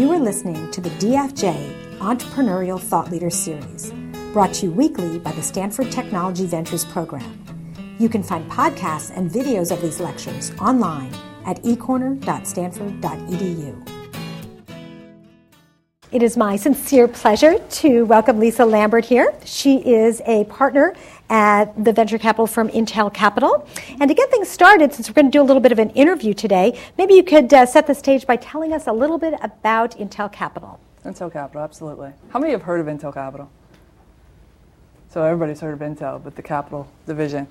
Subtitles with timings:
[0.00, 3.92] You are listening to the DFJ Entrepreneurial Thought Leader Series,
[4.32, 7.44] brought to you weekly by the Stanford Technology Ventures Program.
[7.98, 11.12] You can find podcasts and videos of these lectures online
[11.44, 13.99] at ecorner.stanford.edu.
[16.12, 19.32] It is my sincere pleasure to welcome Lisa Lambert here.
[19.44, 20.92] She is a partner
[21.28, 23.64] at the venture capital firm Intel Capital.
[24.00, 25.90] And to get things started, since we're going to do a little bit of an
[25.90, 29.34] interview today, maybe you could uh, set the stage by telling us a little bit
[29.40, 30.80] about Intel Capital.
[31.04, 32.10] Intel Capital, absolutely.
[32.30, 33.48] How many have heard of Intel Capital?
[35.10, 37.46] So everybody's heard of Intel, but the Capital division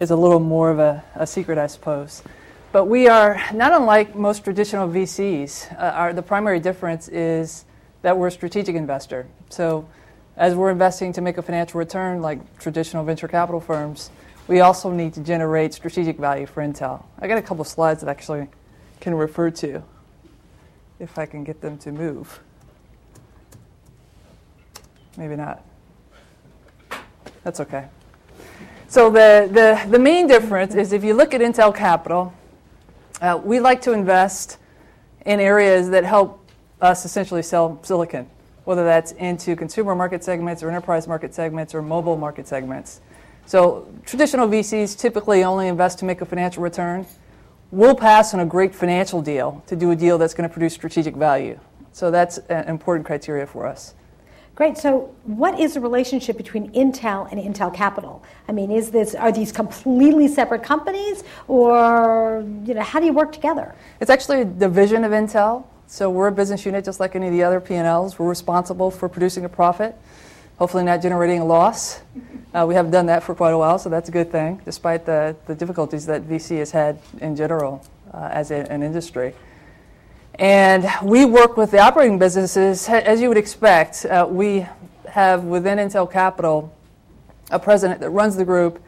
[0.00, 2.24] is a little more of a, a secret, I suppose.
[2.72, 5.78] But we are not unlike most traditional VCs.
[5.78, 7.66] Uh, our, the primary difference is
[8.02, 9.26] that we're a strategic investor.
[9.48, 9.88] So
[10.36, 14.10] as we're investing to make a financial return like traditional venture capital firms,
[14.48, 17.04] we also need to generate strategic value for Intel.
[17.18, 18.48] I got a couple slides that actually
[19.00, 19.82] can refer to
[20.98, 22.40] if I can get them to move.
[25.16, 25.64] Maybe not.
[27.42, 27.86] That's okay.
[28.88, 32.32] So the, the, the main difference is if you look at Intel Capital,
[33.20, 34.58] uh, we like to invest
[35.26, 36.39] in areas that help
[36.80, 38.28] us essentially sell silicon,
[38.64, 43.00] whether that's into consumer market segments or enterprise market segments or mobile market segments.
[43.46, 47.06] So traditional VCs typically only invest to make a financial return.
[47.72, 50.74] We'll pass on a great financial deal to do a deal that's going to produce
[50.74, 51.58] strategic value.
[51.92, 53.94] So that's an important criteria for us.
[54.60, 54.76] Great.
[54.76, 58.22] So, what is the relationship between Intel and Intel Capital?
[58.46, 63.14] I mean, is this are these completely separate companies, or you know, how do you
[63.14, 63.74] work together?
[64.00, 65.64] It's actually a division of Intel.
[65.92, 68.16] So we're a business unit just like any of the other P&Ls.
[68.16, 69.96] We're responsible for producing a profit,
[70.56, 72.00] hopefully not generating a loss.
[72.52, 75.06] Uh, we haven't done that for quite a while, so that's a good thing, despite
[75.06, 79.32] the, the difficulties that VC has had in general uh, as a, an industry.
[80.34, 84.04] And we work with the operating businesses, as you would expect.
[84.04, 84.66] Uh, we
[85.08, 86.76] have within Intel Capital
[87.52, 88.82] a president that runs the group.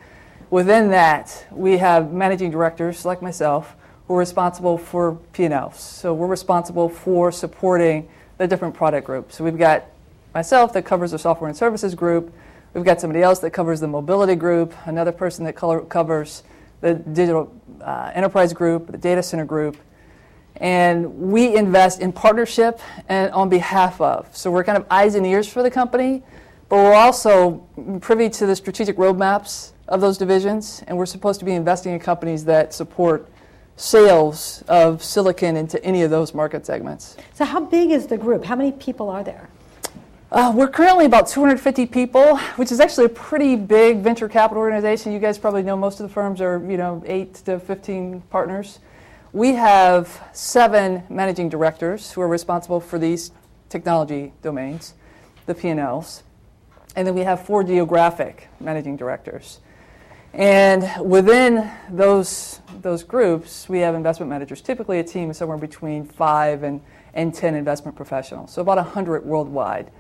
[0.51, 3.77] Within that, we have managing directors like myself
[4.13, 5.81] we're responsible for P&Ls.
[5.81, 9.37] So we're responsible for supporting the different product groups.
[9.37, 9.87] So we've got
[10.35, 12.31] myself that covers the software and services group.
[12.75, 16.43] We've got somebody else that covers the mobility group, another person that color, covers
[16.83, 19.79] the digital uh, enterprise group, the data center group.
[20.57, 24.37] And we invest in partnership and on behalf of.
[24.37, 26.23] So we're kind of eyes and ears for the company,
[26.69, 27.67] but we're also
[28.03, 31.99] privy to the strategic roadmaps of those divisions, and we're supposed to be investing in
[31.99, 33.32] companies that support
[33.77, 37.17] sales of silicon into any of those market segments.
[37.35, 38.45] So, how big is the group?
[38.45, 39.49] How many people are there?
[40.31, 45.13] Uh, we're currently about 250 people, which is actually a pretty big venture capital organization.
[45.13, 48.79] You guys probably know most of the firms are, you know, eight to 15 partners.
[49.35, 53.31] We have seven managing directors who are responsible for these
[53.69, 54.95] technology domains,
[55.45, 56.23] the P&Ls,
[56.97, 59.61] and then we have four geographic managing directors.
[60.35, 64.63] And within those, those groups, we have investment managers.
[64.63, 66.81] Typically, a team is somewhere between five and,
[67.13, 69.91] and 10 investment professionals, so about 100 worldwide.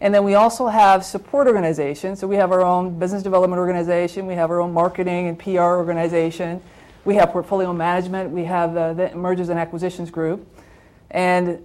[0.00, 2.20] And then we also have support organizations.
[2.20, 5.60] So we have our own business development organization, we have our own marketing and PR
[5.60, 6.62] organization,
[7.04, 10.46] we have portfolio management, we have the, the mergers and acquisitions group.
[11.10, 11.64] And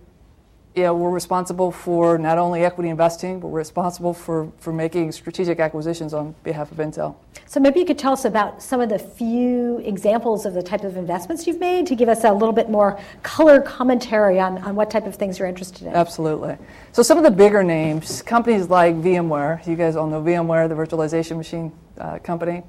[0.76, 5.12] you know, we're responsible for not only equity investing, but we're responsible for, for making
[5.12, 7.16] strategic acquisitions on behalf of Intel.
[7.46, 10.86] So maybe you could tell us about some of the few examples of the type
[10.86, 14.76] of investments you've made to give us a little bit more color commentary on, on
[14.76, 15.94] what type of things you're interested in.
[15.94, 16.58] Absolutely.
[16.94, 20.76] So some of the bigger names, companies like VMware, you guys all know VMware, the
[20.76, 22.64] virtualization machine uh, company.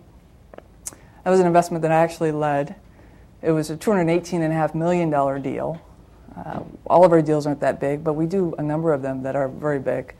[1.22, 2.74] That was an investment that I actually led.
[3.42, 5.80] It was a $218.5 million deal
[6.37, 9.22] uh, all of our deals aren't that big, but we do a number of them
[9.22, 10.15] that are very big.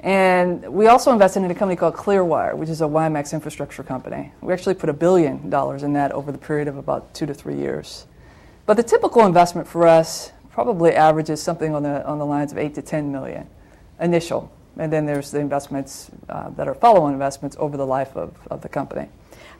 [0.00, 4.32] And we also invested in a company called Clearwire, which is a WiMAX infrastructure company.
[4.40, 7.34] We actually put a billion dollars in that over the period of about two to
[7.34, 8.06] three years.
[8.64, 12.58] But the typical investment for us probably averages something on the, on the lines of
[12.58, 13.48] 8 to 10 million
[14.00, 14.52] initial.
[14.76, 18.34] And then there's the investments uh, that are follow on investments over the life of,
[18.50, 19.08] of the company.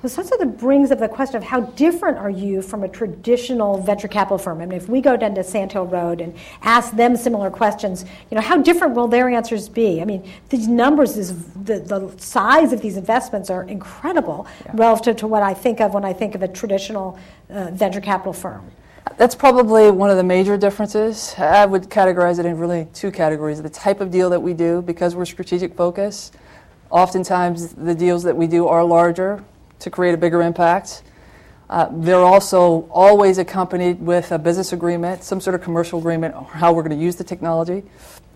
[0.06, 3.83] So sort of brings up the question of how different are you from a traditional
[3.83, 4.61] venture capital firm?
[4.61, 8.05] I mean, if we go down to Sand Hill Road and ask them similar questions,
[8.31, 10.00] you know, how different will their answers be?
[10.00, 14.71] I mean, these numbers, is, the, the size of these investments are incredible yeah.
[14.75, 17.19] relative to what I think of when I think of a traditional
[17.50, 18.71] uh, venture capital firm.
[19.17, 21.35] That's probably one of the major differences.
[21.39, 23.61] I would categorize it in really two categories.
[23.61, 26.31] The type of deal that we do, because we're strategic focus,
[26.89, 29.43] oftentimes the deals that we do are larger
[29.80, 31.02] to create a bigger impact.
[31.70, 36.72] Uh, they're also always accompanied with a business agreement, some sort of commercial agreement, how
[36.72, 37.82] we're going to use the technology,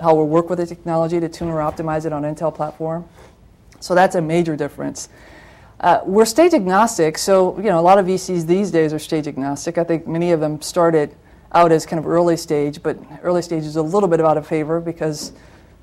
[0.00, 3.06] how we'll work with the technology to tune or optimize it on Intel platform.
[3.80, 5.08] So that's a major difference.
[5.80, 9.26] Uh, we're stage agnostic, so you know a lot of VCs these days are stage
[9.26, 9.78] agnostic.
[9.78, 11.12] I think many of them started
[11.52, 14.46] out as kind of early stage, but early stage is a little bit out of
[14.46, 15.32] favor because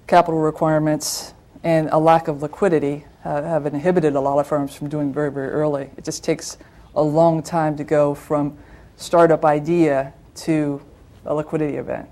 [0.07, 1.33] capital requirements
[1.63, 5.50] and a lack of liquidity have inhibited a lot of firms from doing very, very
[5.50, 5.89] early.
[5.98, 6.57] It just takes
[6.95, 8.57] a long time to go from
[8.95, 10.81] startup idea to
[11.25, 12.10] a liquidity event.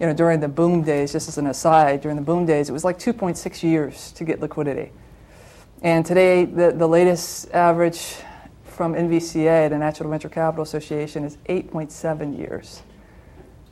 [0.00, 2.72] You know, during the boom days, just as an aside, during the boom days, it
[2.72, 4.92] was like 2.6 years to get liquidity.
[5.82, 8.16] And today, the, the latest average
[8.64, 12.82] from NVCA, the National Venture Capital Association, is 8.7 years.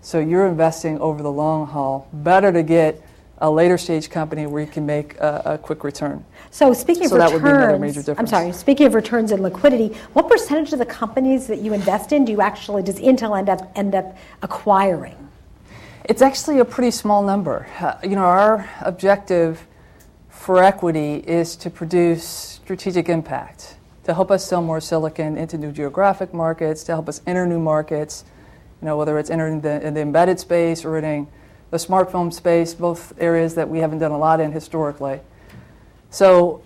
[0.00, 2.08] So you're investing over the long haul.
[2.12, 3.02] Better to get
[3.42, 6.24] a later stage company where you can make a, a quick return.
[6.52, 8.52] So speaking so of returns, I'm sorry.
[8.52, 12.30] Speaking of returns and liquidity, what percentage of the companies that you invest in do
[12.30, 15.16] you actually does Intel end up end up acquiring?
[16.04, 17.66] It's actually a pretty small number.
[17.80, 19.66] Uh, you know, our objective
[20.28, 25.72] for equity is to produce strategic impact, to help us sell more silicon into new
[25.72, 28.24] geographic markets, to help us enter new markets.
[28.80, 31.26] You know, whether it's entering the, the embedded space or entering
[31.72, 35.18] the smartphone space, both areas that we haven't done a lot in historically.
[36.10, 36.62] So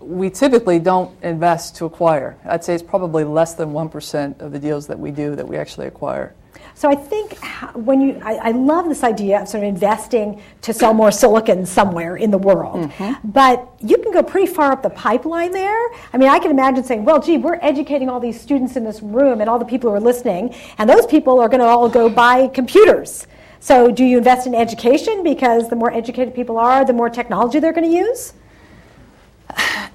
[0.00, 2.38] we typically don't invest to acquire.
[2.46, 5.58] I'd say it's probably less than 1% of the deals that we do that we
[5.58, 6.34] actually acquire.
[6.74, 7.36] So I think
[7.74, 11.66] when you, I, I, love this idea of sort of investing to sell more silicon
[11.66, 12.90] somewhere in the world.
[12.90, 13.28] Mm-hmm.
[13.30, 15.88] But you can go pretty far up the pipeline there.
[16.12, 19.02] I mean, I can imagine saying, well, gee, we're educating all these students in this
[19.02, 21.88] room and all the people who are listening, and those people are going to all
[21.88, 23.26] go buy computers.
[23.64, 27.60] So, do you invest in education because the more educated people are, the more technology
[27.60, 28.34] they're going to use?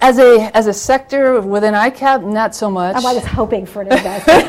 [0.02, 2.96] As a as a sector within ICAP, not so much.
[2.98, 4.48] Oh, I was hoping for an investment.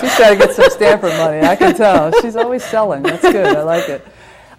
[0.00, 1.40] She's trying to get some Stanford money.
[1.40, 2.12] I can tell.
[2.20, 3.02] She's always selling.
[3.02, 3.56] That's good.
[3.56, 4.06] I like it.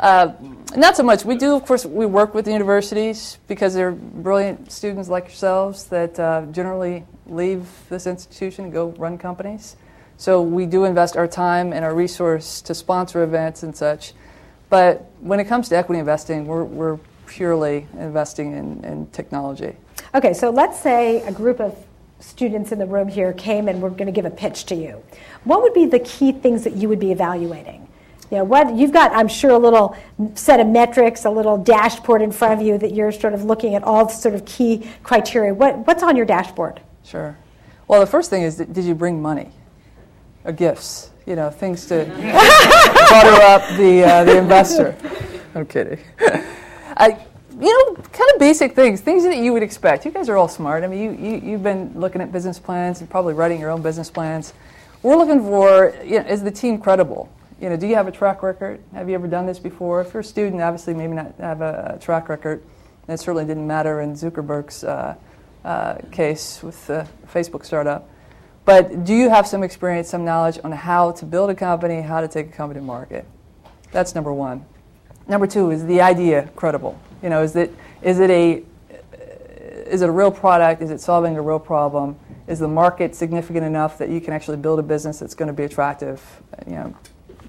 [0.02, 0.34] Uh,
[0.76, 1.24] not so much.
[1.24, 5.86] We do, of course, we work with the universities because they're brilliant students like yourselves
[5.86, 9.78] that uh, generally leave this institution and go run companies.
[10.18, 14.14] So we do invest our time and our resource to sponsor events and such.
[14.70, 19.76] But when it comes to equity investing, we're, we're purely investing in, in technology.
[20.14, 21.78] Okay, so let's say a group of
[22.20, 25.04] students in the room here came and were going to give a pitch to you.
[25.44, 27.88] What would be the key things that you would be evaluating?
[28.32, 29.96] You know, what you've got, I'm sure, a little
[30.34, 33.76] set of metrics, a little dashboard in front of you that you're sort of looking
[33.76, 35.54] at all sort of key criteria.
[35.54, 36.82] What, what's on your dashboard?
[37.04, 37.38] Sure.
[37.88, 39.52] Well, the first thing is, did you bring money?
[40.46, 42.06] Or gifts, you know, things to
[43.10, 44.96] butter up the, uh, the investor.
[45.54, 46.00] I'm kidding.
[46.98, 47.26] I,
[47.60, 50.06] you know, kind of basic things, things that you would expect.
[50.06, 50.84] You guys are all smart.
[50.84, 53.82] I mean, you, you, you've been looking at business plans and probably writing your own
[53.82, 54.54] business plans.
[55.02, 57.30] We're looking for, you know, is the team credible?
[57.62, 58.82] You know, do you have a track record?
[58.94, 60.02] Have you ever done this before?
[60.02, 62.62] If you're a student, obviously maybe not have a, track record.
[63.08, 65.16] That certainly didn't matter in Zuckerberg's uh,
[65.64, 68.10] uh, case with the Facebook startup.
[68.66, 72.20] But do you have some experience, some knowledge on how to build a company, how
[72.20, 73.26] to take a company to market?
[73.92, 74.66] That's number one.
[75.28, 77.00] Number two is the idea credible.
[77.22, 78.64] You know, is it is it a
[79.88, 80.82] is it a real product?
[80.82, 82.18] Is it solving a real problem?
[82.48, 85.54] Is the market significant enough that you can actually build a business that's going to
[85.54, 86.22] be attractive,
[86.68, 86.96] you know,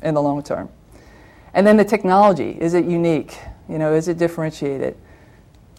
[0.03, 0.69] in the long term?
[1.55, 3.39] And then the technology is it unique?
[3.69, 4.97] You know, is it differentiated?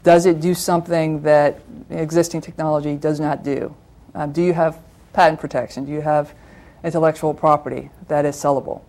[0.03, 3.75] Does it do something that existing technology does not do?
[4.15, 4.79] Um, do you have
[5.18, 5.84] patent protection?
[5.84, 6.36] Do you have
[6.84, 8.82] intellectual property that is sellable?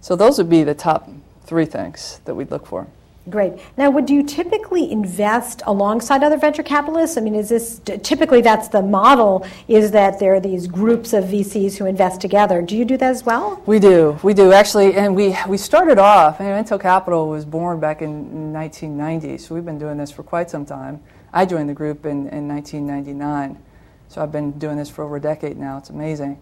[0.00, 1.08] So those would be the top
[1.44, 2.88] three things that we'd look for.
[3.30, 3.52] Great.
[3.76, 7.16] Now, would you typically invest alongside other venture capitalists?
[7.16, 9.46] I mean, is this typically that's the model?
[9.68, 12.60] Is that there are these groups of VCs who invest together?
[12.60, 13.62] Do you do that as well?
[13.64, 14.18] We do.
[14.24, 16.40] We do actually, and we we started off.
[16.40, 20.24] You know, Intel Capital was born back in 1990, so we've been doing this for
[20.24, 21.00] quite some time.
[21.32, 23.62] I joined the group in, in 1999.
[24.08, 25.78] So I've been doing this for over a decade now.
[25.78, 26.38] It's amazing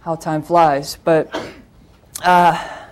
[0.00, 0.98] how time flies.
[1.04, 1.34] But
[2.22, 2.84] uh,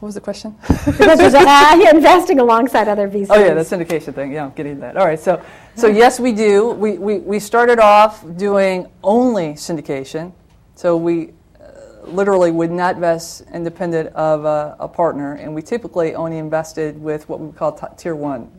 [0.00, 0.56] what was the question?
[0.68, 3.26] uh, investing alongside other VCs.
[3.30, 4.32] Oh yeah, the syndication thing.
[4.32, 4.96] Yeah, I'm getting that.
[4.96, 5.42] All right, so
[5.74, 6.70] so yes, we do.
[6.70, 10.32] We we, we started off doing only syndication.
[10.76, 16.14] So we uh, literally would not invest independent of a, a, partner, and we typically
[16.14, 18.50] only invested with what we call t- tier one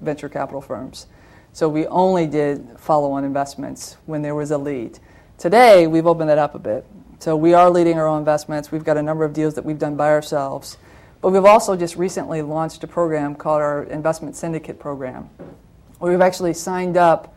[0.00, 1.06] venture capital firms.
[1.54, 4.98] So we only did follow on investments when there was a lead.
[5.38, 6.84] Today, we've opened that up a bit.
[7.20, 8.72] So we are leading our own investments.
[8.72, 10.78] We've got a number of deals that we've done by ourselves.
[11.22, 15.30] But we've also just recently launched a program called our Investment Syndicate Program,
[16.00, 17.36] we've actually signed up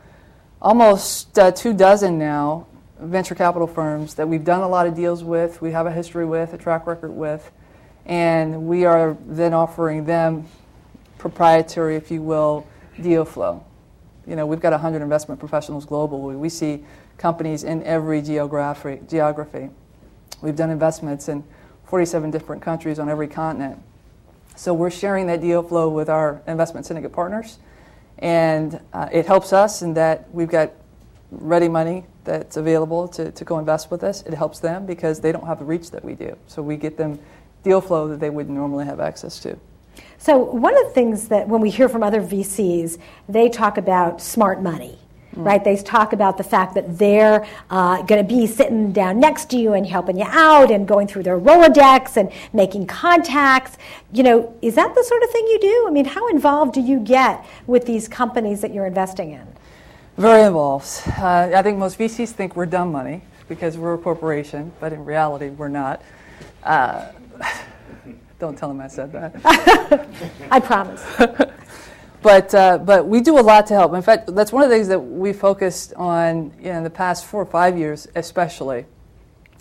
[0.64, 2.66] almost uh, two dozen now
[3.00, 6.26] venture capital firms that we've done a lot of deals with, we have a history
[6.26, 7.52] with, a track record with,
[8.08, 10.48] and we are then offering them
[11.20, 12.66] proprietary, if you will,
[13.00, 13.64] deal flow.
[14.28, 16.38] You know, we've got 100 investment professionals globally.
[16.38, 16.84] We see
[17.18, 19.00] companies in every geography.
[19.08, 19.70] geography.
[20.42, 21.44] We've done investments in
[21.86, 23.82] 47 different countries on every continent.
[24.56, 27.60] So we're sharing that deal flow with our investment syndicate partners,
[28.20, 30.72] and uh, it helps us in that we've got
[31.32, 34.24] ready money that's available to, to go invest with us.
[34.24, 36.36] It helps them because they don't have the reach that we do.
[36.48, 37.20] So we get them
[37.64, 39.58] deal flow that they would normally have access to.
[40.20, 42.98] So, one of the things that when we hear from other VCs,
[43.30, 44.98] they talk about smart money.
[45.36, 45.46] Mm.
[45.46, 49.50] Right, they talk about the fact that they're uh, going to be sitting down next
[49.52, 53.78] to you and helping you out, and going through their Rolodex and making contacts.
[54.12, 55.86] You know, is that the sort of thing you do?
[55.88, 59.48] I mean, how involved do you get with these companies that you're investing in?
[60.18, 60.88] Very involved.
[61.20, 65.06] Uh, I think most VCs think we're dumb money because we're a corporation, but in
[65.06, 66.02] reality, we're not.
[66.64, 67.12] Uh,
[68.40, 69.36] don't tell them I said that.
[70.52, 71.04] I promise.
[72.22, 73.94] but uh, but we do a lot to help.
[73.94, 76.90] In fact, that's one of the things that we focused on you know, in the
[76.90, 78.86] past four or five years, especially.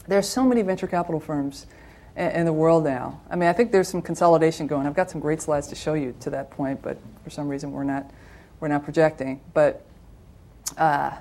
[0.08, 1.66] There's so many venture capital firms
[2.16, 3.20] in, in the world now.
[3.30, 4.86] I mean, I think there's some consolidation going.
[4.86, 7.72] I've got some great slides to show you to that point, but for some reason
[7.72, 8.10] we're not
[8.60, 9.40] we're not projecting.
[9.52, 9.84] But
[10.78, 11.12] uh,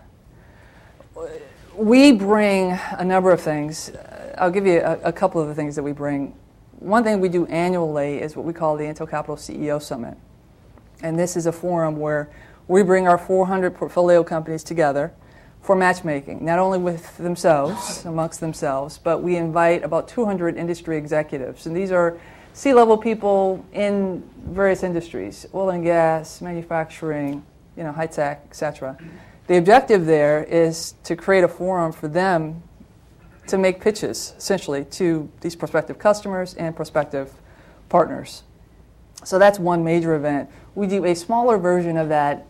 [1.76, 3.92] we bring a number of things.
[4.38, 6.36] I'll give you a, a, couple of the things that we bring.
[6.86, 10.20] One thing we do annually is what we call the Intel Capital CEO Summit.
[11.02, 12.30] And this is a forum where
[12.68, 15.12] we bring our 400 portfolio companies together
[15.64, 21.66] for matchmaking, not only with themselves, amongst themselves, but we invite about 200 industry executives.
[21.66, 22.20] And these are
[22.54, 27.44] C level people in various industries oil and gas, manufacturing,
[27.76, 28.96] you know, high tech, etc.
[29.48, 32.62] The objective there is to create a forum for them
[33.48, 37.32] to make pitches, essentially, to these prospective customers and prospective
[37.90, 38.44] partners.
[39.24, 40.50] So that's one major event.
[40.76, 42.46] We do a smaller version of that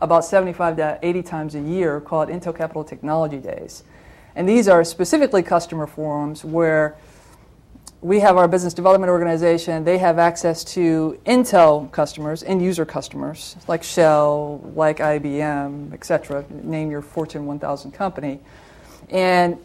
[0.00, 3.84] about 75 to 80 times a year called Intel Capital Technology Days.
[4.36, 6.96] And these are specifically customer forums where
[8.00, 9.82] we have our business development organization.
[9.84, 16.44] They have access to Intel customers, end user customers, like Shell, like IBM, etc.
[16.50, 18.40] Name your Fortune 1000 company.
[19.08, 19.56] And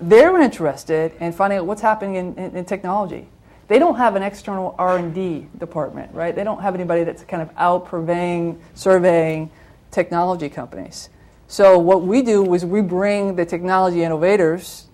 [0.00, 3.28] they're interested in finding out what's happening in, in, in technology.
[3.68, 6.34] They don't have an external R&D department, right?
[6.34, 9.50] They don't have anybody that's kind of out purveying, surveying
[9.90, 11.08] technology companies.
[11.46, 14.88] So what we do is we bring the technology innovators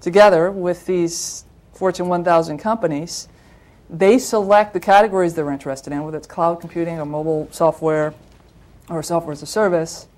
[0.00, 3.28] together with these Fortune 1000 companies,
[3.88, 8.14] they select the categories they're interested in, whether it's cloud computing or mobile software
[8.88, 10.08] or software as a service.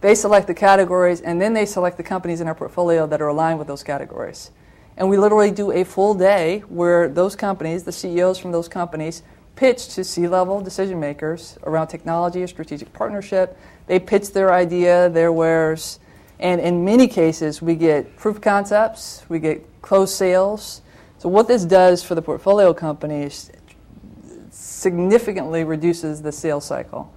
[0.00, 3.28] They select the categories and then they select the companies in our portfolio that are
[3.28, 4.50] aligned with those categories.
[4.96, 9.22] And we literally do a full day where those companies, the CEOs from those companies,
[9.56, 13.58] pitch to C level decision makers around technology or strategic partnership.
[13.86, 16.00] They pitch their idea, their wares,
[16.38, 20.80] and in many cases, we get proof concepts, we get closed sales.
[21.18, 23.50] So, what this does for the portfolio companies
[24.50, 27.12] significantly reduces the sales cycle.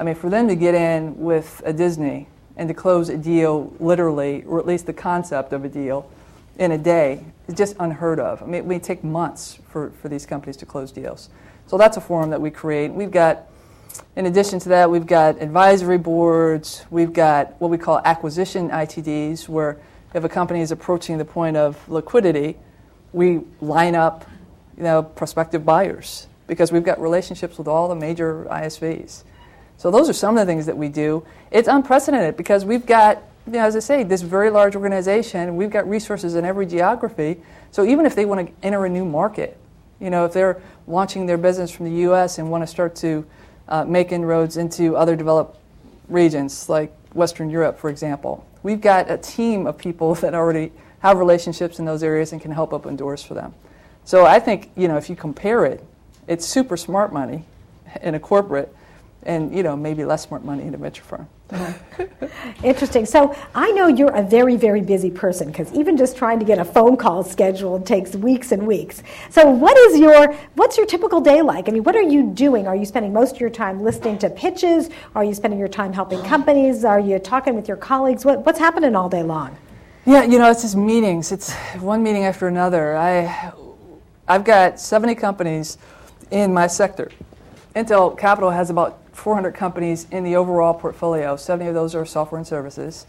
[0.00, 2.26] I mean, for them to get in with a Disney
[2.56, 6.10] and to close a deal literally, or at least the concept of a deal,
[6.58, 8.42] in a day is just unheard of.
[8.42, 11.28] I mean, it may take months for, for these companies to close deals.
[11.66, 12.90] So that's a forum that we create.
[12.92, 13.42] We've got,
[14.16, 19.50] in addition to that, we've got advisory boards, we've got what we call acquisition ITDs,
[19.50, 19.76] where
[20.14, 22.56] if a company is approaching the point of liquidity,
[23.12, 24.24] we line up
[24.78, 29.24] you know, prospective buyers because we've got relationships with all the major ISVs.
[29.80, 31.24] So those are some of the things that we do.
[31.50, 35.56] It's unprecedented because we've got, you know, as I say, this very large organization.
[35.56, 37.40] We've got resources in every geography.
[37.70, 39.56] So even if they want to enter a new market,
[39.98, 42.36] you know, if they're launching their business from the U.S.
[42.36, 43.24] and want to start to
[43.68, 45.58] uh, make inroads into other developed
[46.10, 51.16] regions like Western Europe, for example, we've got a team of people that already have
[51.16, 53.54] relationships in those areas and can help open doors for them.
[54.04, 55.82] So I think, you know, if you compare it,
[56.28, 57.46] it's super smart money
[58.02, 58.76] in a corporate
[59.24, 61.28] and, you know, maybe less smart money in a venture firm.
[62.62, 63.04] Interesting.
[63.04, 66.58] So I know you're a very, very busy person because even just trying to get
[66.58, 69.02] a phone call scheduled takes weeks and weeks.
[69.30, 71.68] So what is your what's your typical day like?
[71.68, 72.66] I mean, what are you doing?
[72.66, 74.90] Are you spending most of your time listening to pitches?
[75.14, 76.84] Are you spending your time helping companies?
[76.84, 78.24] Are you talking with your colleagues?
[78.24, 79.56] What, what's happening all day long?
[80.06, 81.32] Yeah, you know, it's just meetings.
[81.32, 82.96] It's one meeting after another.
[82.96, 83.52] I
[84.26, 85.76] I've got 70 companies
[86.30, 87.10] in my sector.
[87.74, 91.36] Intel Capital has about 400 companies in the overall portfolio.
[91.36, 93.06] 70 of those are software and services.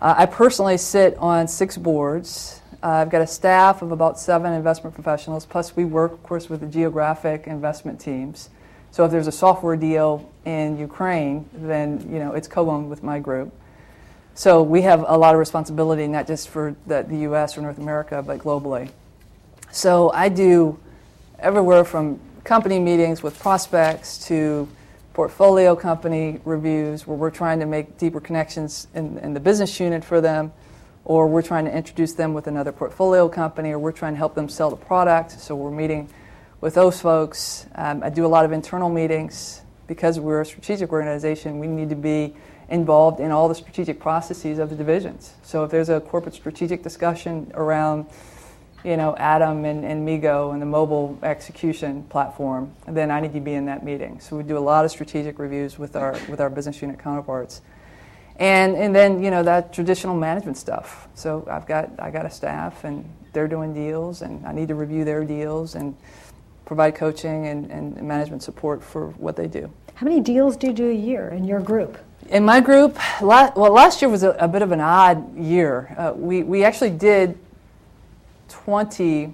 [0.00, 2.60] Uh, I personally sit on six boards.
[2.82, 6.48] Uh, I've got a staff of about seven investment professionals, plus we work, of course,
[6.48, 8.50] with the geographic investment teams.
[8.90, 13.18] So if there's a software deal in Ukraine, then you know it's co-owned with my
[13.18, 13.52] group.
[14.34, 17.58] So we have a lot of responsibility, not just for the, the U.S.
[17.58, 18.90] or North America, but globally.
[19.72, 20.78] So I do
[21.38, 24.68] everywhere from company meetings with prospects to
[25.18, 30.04] portfolio company reviews where we're trying to make deeper connections in, in, the business unit
[30.04, 30.52] for them,
[31.04, 34.36] or we're trying to introduce them with another portfolio company, or we're trying to help
[34.36, 35.32] them sell the product.
[35.32, 36.08] So we're meeting
[36.60, 37.66] with those folks.
[37.74, 41.58] Um, I do a lot of internal meetings because we're a strategic organization.
[41.58, 42.32] We need to be
[42.68, 45.32] involved in all the strategic processes of the divisions.
[45.42, 48.06] So if there's a corporate strategic discussion around
[48.88, 53.40] you know, Atom and, and MeeGo and the mobile execution platform, then I need to
[53.40, 54.18] be in that meeting.
[54.18, 57.60] So we do a lot of strategic reviews with our, with our business unit counterparts.
[58.36, 61.06] And, and then, you know, that traditional management stuff.
[61.14, 63.04] So I've got, I got a staff and
[63.34, 65.94] they're doing deals and I need to review their deals and
[66.64, 69.70] provide coaching and, and management support for what they do.
[69.96, 71.98] How many deals do you do a year in your group?
[72.30, 75.94] In my group, well, last year was a, a bit of an odd year.
[75.98, 77.38] Uh, we, we actually did
[78.48, 79.32] 20,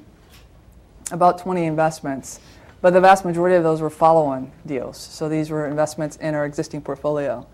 [1.10, 2.40] about 20 investments,
[2.80, 4.98] but the vast majority of those were follow-on deals.
[4.98, 7.46] So these were investments in our existing portfolio.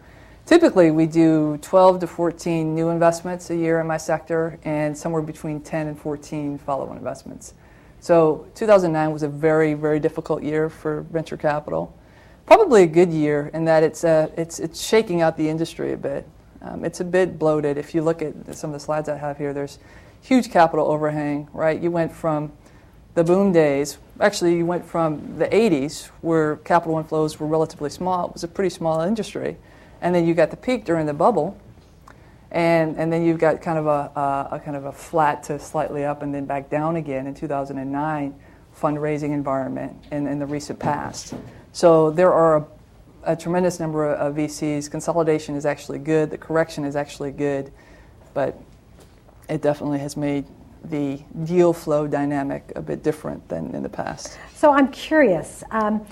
[0.46, 5.22] Typically, we do 12 to 14 new investments a year in my sector, and somewhere
[5.22, 7.54] between 10 and 14 follow-on investments.
[8.00, 11.96] So 2009 was a very, very difficult year for venture capital.
[12.46, 15.96] Probably a good year in that it's, uh, it's, it's shaking out the industry a
[15.96, 16.26] bit.
[16.62, 17.78] Um, it's a bit bloated.
[17.78, 19.78] If you look at some of the slides I have here, there's
[20.22, 21.80] huge capital overhang, right?
[21.80, 22.52] You went from
[23.14, 28.28] the boom days, actually, you went from the 80s, where capital inflows were relatively small,
[28.28, 29.56] it was a pretty small industry,
[30.00, 31.58] and then you got the peak during the bubble.
[32.52, 35.58] And, and then you've got kind of a, a, a kind of a flat to
[35.60, 38.34] slightly up and then back down again in 2009
[38.76, 41.34] fundraising environment in, in the recent past.
[41.72, 42.66] So there are a,
[43.22, 44.90] a tremendous number of VCs.
[44.90, 46.30] Consolidation is actually good.
[46.30, 47.72] The correction is actually good,
[48.34, 48.60] but
[49.50, 50.46] it definitely has made
[50.84, 54.38] the deal flow dynamic a bit different than in the past.
[54.54, 55.62] So I'm curious.
[55.70, 56.06] Um,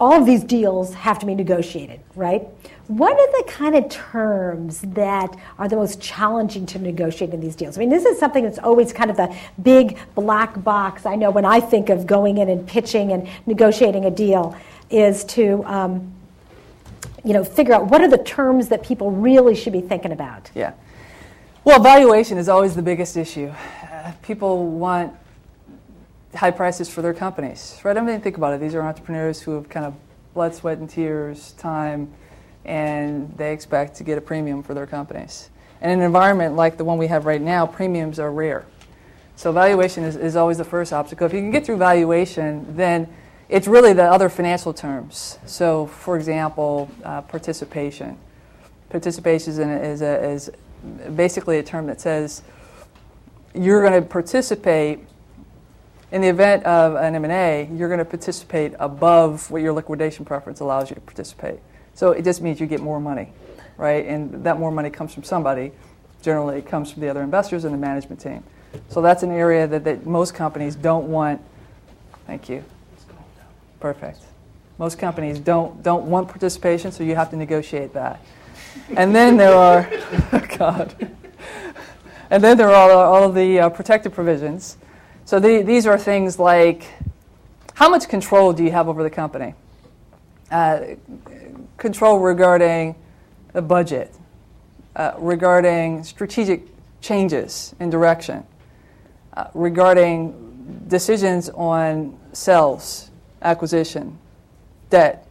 [0.00, 2.42] all of these deals have to be negotiated, right?
[2.88, 7.54] What are the kind of terms that are the most challenging to negotiate in these
[7.54, 7.76] deals?
[7.76, 11.06] I mean, this is something that's always kind of the big black box.
[11.06, 14.56] I know when I think of going in and pitching and negotiating a deal,
[14.90, 16.12] is to um,
[17.24, 20.50] you know figure out what are the terms that people really should be thinking about.
[20.54, 20.72] Yeah.
[21.64, 23.50] Well, valuation is always the biggest issue.
[23.90, 25.14] Uh, people want
[26.34, 27.96] high prices for their companies, right?
[27.96, 28.60] I mean, think about it.
[28.60, 29.94] These are entrepreneurs who have kind of
[30.34, 32.12] blood, sweat, and tears, time,
[32.66, 35.48] and they expect to get a premium for their companies.
[35.80, 38.66] And in an environment like the one we have right now, premiums are rare.
[39.36, 41.26] So valuation is, is always the first obstacle.
[41.26, 43.08] If you can get through valuation, then
[43.48, 45.38] it's really the other financial terms.
[45.46, 48.18] So, for example, uh, participation.
[48.90, 50.50] Participation is, is, a, is
[51.14, 52.42] basically a term that says
[53.54, 55.00] you're going to participate
[56.12, 60.60] in the event of an M&A, you're going to participate above what your liquidation preference
[60.60, 61.58] allows you to participate.
[61.94, 63.32] So it just means you get more money,
[63.76, 64.06] right?
[64.06, 65.72] And that more money comes from somebody.
[66.22, 68.42] Generally, it comes from the other investors and the management team.
[68.88, 71.40] So that's an area that, that most companies don't want.
[72.26, 72.64] Thank you.
[73.80, 74.20] Perfect.
[74.78, 78.20] Most companies don't, don't want participation, so you have to negotiate that.
[78.96, 79.88] And then there are,
[80.32, 81.10] oh God.
[82.30, 84.76] And then there are all, of the uh, protective provisions.
[85.24, 86.84] So the, these are things like
[87.74, 89.54] how much control do you have over the company?
[90.50, 90.80] Uh,
[91.76, 92.94] control regarding
[93.52, 94.14] the budget,
[94.96, 96.62] uh, regarding strategic
[97.00, 98.44] changes in direction,
[99.36, 103.10] uh, regarding decisions on sales,
[103.42, 104.18] acquisition,
[104.90, 105.26] debt,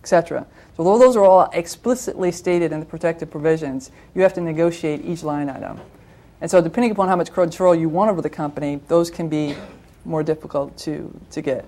[0.00, 0.46] etc.
[0.76, 5.04] So although those are all explicitly stated in the protective provisions, you have to negotiate
[5.04, 5.80] each line item.
[6.40, 9.54] And so depending upon how much control you want over the company, those can be
[10.04, 11.64] more difficult to, to get.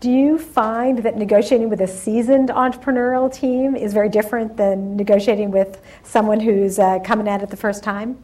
[0.00, 5.50] Do you find that negotiating with a seasoned entrepreneurial team is very different than negotiating
[5.50, 8.18] with someone who's uh, coming at it the first time?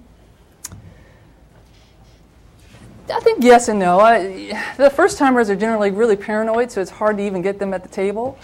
[3.13, 4.01] I think yes and no.
[4.01, 7.73] I, the first timers are generally really paranoid, so it's hard to even get them
[7.73, 8.39] at the table.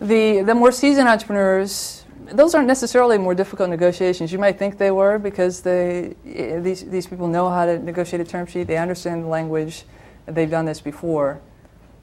[0.00, 4.32] The, the more seasoned entrepreneurs, those aren't necessarily more difficult negotiations.
[4.32, 8.20] You might think they were because they, eh, these, these people know how to negotiate
[8.20, 9.84] a term sheet, they understand the language,
[10.26, 11.40] they've done this before.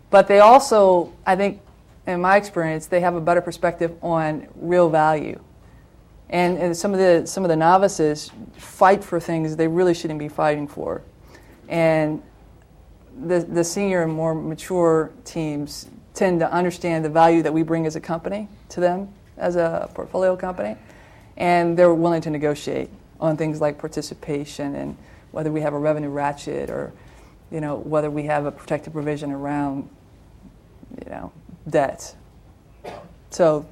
[0.09, 1.61] But they also, I think,
[2.05, 5.39] in my experience, they have a better perspective on real value.
[6.29, 10.19] And, and some, of the, some of the novices fight for things they really shouldn't
[10.19, 11.01] be fighting for.
[11.69, 12.21] And
[13.25, 17.85] the, the senior and more mature teams tend to understand the value that we bring
[17.85, 20.75] as a company to them as a portfolio company,
[21.37, 24.97] and they're willing to negotiate on things like participation and
[25.31, 26.93] whether we have a revenue ratchet or
[27.51, 29.87] you know whether we have a protective provision around
[31.03, 31.31] you know
[31.69, 32.15] debt.
[33.29, 33.65] So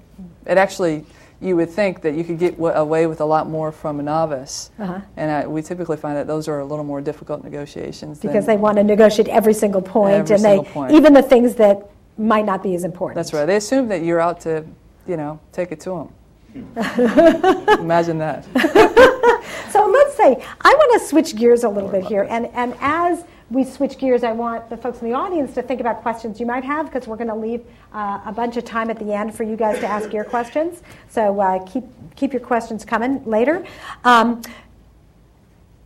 [0.45, 1.05] it actually
[1.39, 4.71] you would think that you could get away with a lot more from a novice.
[4.79, 5.01] Uh-huh.
[5.17, 8.19] And I, we typically find that those are a little more difficult negotiations.
[8.19, 10.93] Because they want to negotiate every single point, every and single they point.
[10.93, 13.15] even the things that might not be as important.
[13.15, 13.45] That's right.
[13.45, 14.65] They assume that you're out to,
[15.07, 16.13] you know, take it to them.
[17.79, 18.45] Imagine that.
[19.71, 23.23] so let's say I want to switch gears a little bit here, and, and as
[23.49, 26.45] we switch gears, I want the folks in the audience to think about questions you
[26.45, 27.61] might have because we're going to leave
[27.93, 30.81] uh, a bunch of time at the end for you guys to ask your questions.
[31.09, 31.83] So uh, keep
[32.15, 33.65] keep your questions coming later.
[34.03, 34.41] Um,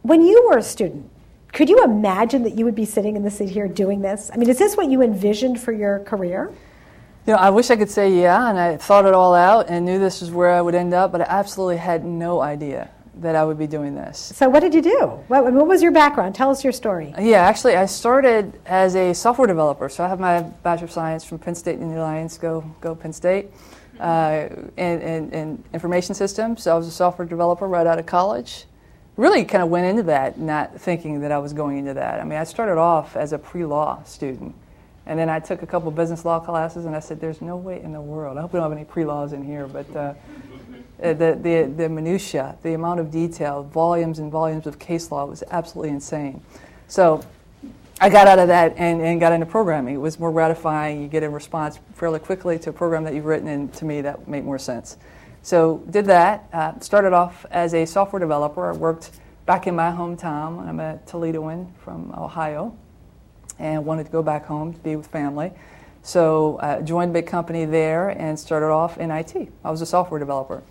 [0.02, 1.10] when you were a student,
[1.58, 4.30] could you imagine that you would be sitting in the seat here doing this?
[4.32, 6.54] I mean, is this what you envisioned for your career?
[7.26, 9.84] You know, I wish I could say yeah, and I thought it all out and
[9.84, 13.36] knew this is where I would end up, but I absolutely had no idea that
[13.36, 14.32] I would be doing this.
[14.36, 15.00] So, what did you do?
[15.30, 16.36] What, what, was your background?
[16.36, 17.12] Tell us your story.
[17.20, 19.90] Yeah, actually, I started as a software developer.
[19.90, 22.38] So, I have my Bachelor of Science from Penn State and the Alliance.
[22.38, 23.48] Go, go Penn State.
[24.00, 26.62] Uh, in, in, in, information systems.
[26.62, 28.67] So, I was a software developer right out of college.
[29.18, 32.20] Really kind of went into that not thinking that I was going into that.
[32.20, 34.56] I mean, I started off as a pre law student.
[35.08, 37.82] And then I took a couple business law classes, and I said, "There's no way
[37.82, 38.38] in the world.
[38.38, 40.14] I hope we don't have any pre-laws in here, but uh,
[41.02, 45.26] uh, the, the, the minutia, the amount of detail, volumes and volumes of case law
[45.26, 46.42] was absolutely insane.
[46.88, 47.24] So
[48.02, 49.96] I got out of that and, and got into programming.
[49.96, 51.02] It was more gratifying.
[51.02, 54.02] You get a response fairly quickly to a program that you've written, and to me,
[54.02, 54.98] that made more sense.
[55.42, 56.48] So did that.
[56.52, 58.70] Uh, started off as a software developer.
[58.70, 59.12] I worked
[59.46, 60.68] back in my hometown.
[60.68, 62.76] I'm a Toledoan from Ohio,
[63.60, 65.52] and wanted to go back home to be with family.
[66.04, 69.52] So uh, joined a big company there and started off in IT.
[69.64, 70.64] I was a software developer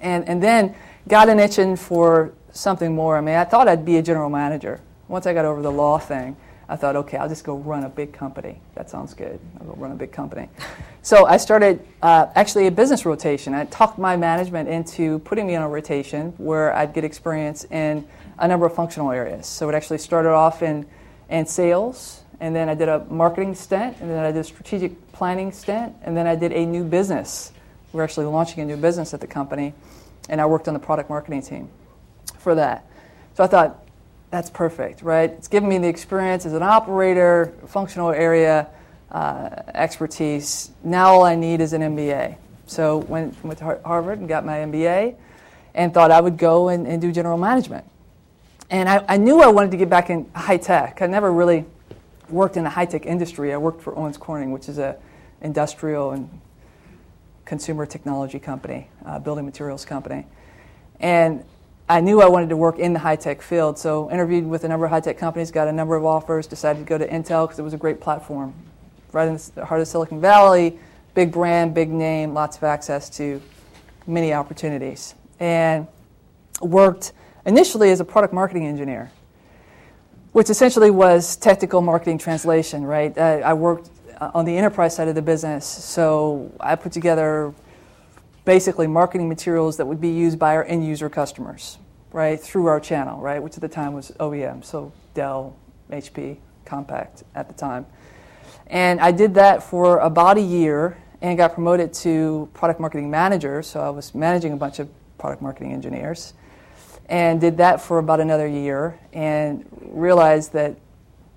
[0.00, 0.74] and, and then
[1.06, 3.16] got an itching for something more.
[3.16, 4.80] I mean, I thought I'd be a general manager.
[5.08, 6.36] Once I got over the law thing,
[6.68, 8.60] I thought, okay, I'll just go run a big company.
[8.74, 9.40] That sounds good.
[9.58, 10.48] I'll go run a big company.
[11.02, 13.54] so I started uh, actually a business rotation.
[13.54, 18.06] I talked my management into putting me on a rotation where I'd get experience in
[18.38, 19.46] a number of functional areas.
[19.46, 20.86] So it actually started off in,
[21.30, 25.12] in sales, and then I did a marketing stint, and then I did a strategic
[25.12, 27.52] planning stint, and then I did a new business.
[27.92, 29.74] We're actually launching a new business at the company
[30.28, 31.68] and I worked on the product marketing team
[32.38, 32.84] for that.
[33.34, 33.84] So I thought,
[34.30, 35.30] that's perfect, right?
[35.30, 38.68] It's given me the experience as an operator, functional area
[39.10, 40.70] uh, expertise.
[40.84, 42.36] Now all I need is an MBA.
[42.66, 45.16] So went, went to Harvard and got my MBA
[45.74, 47.84] and thought I would go and, and do general management.
[48.70, 51.00] And I, I, knew I wanted to get back in high tech.
[51.00, 51.64] I never really
[52.28, 53.54] worked in the high tech industry.
[53.54, 54.96] I worked for Owens Corning, which is a
[55.40, 56.28] industrial and
[57.46, 60.26] consumer technology company, uh, building materials company.
[61.00, 61.44] And
[61.90, 64.68] I knew I wanted to work in the high tech field, so interviewed with a
[64.68, 67.46] number of high tech companies, got a number of offers, decided to go to Intel
[67.46, 68.52] because it was a great platform.
[69.12, 70.78] Right in the heart of Silicon Valley,
[71.14, 73.40] big brand, big name, lots of access to
[74.06, 75.14] many opportunities.
[75.40, 75.86] And
[76.60, 77.12] worked
[77.46, 79.10] initially as a product marketing engineer,
[80.32, 83.16] which essentially was technical marketing translation, right?
[83.16, 83.88] Uh, I worked
[84.20, 85.64] uh, on the enterprise side of the business.
[85.64, 87.54] So I put together
[88.44, 91.78] basically marketing materials that would be used by our end user customers,
[92.12, 95.56] right, through our channel, right, which at the time was OEM, so Dell,
[95.90, 97.86] HP, Compaq at the time.
[98.66, 103.62] And I did that for about a year and got promoted to product marketing manager.
[103.62, 106.34] So I was managing a bunch of product marketing engineers
[107.08, 110.76] and did that for about another year and realized that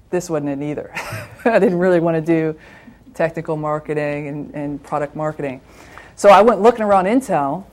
[0.09, 0.91] this wasn't it either.
[1.45, 2.59] I didn't really want to do
[3.13, 5.61] technical marketing and, and product marketing.
[6.21, 7.63] So I went looking around Intel,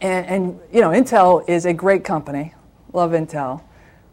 [0.00, 2.54] and, and, you know, Intel is a great company.
[2.92, 3.62] Love Intel.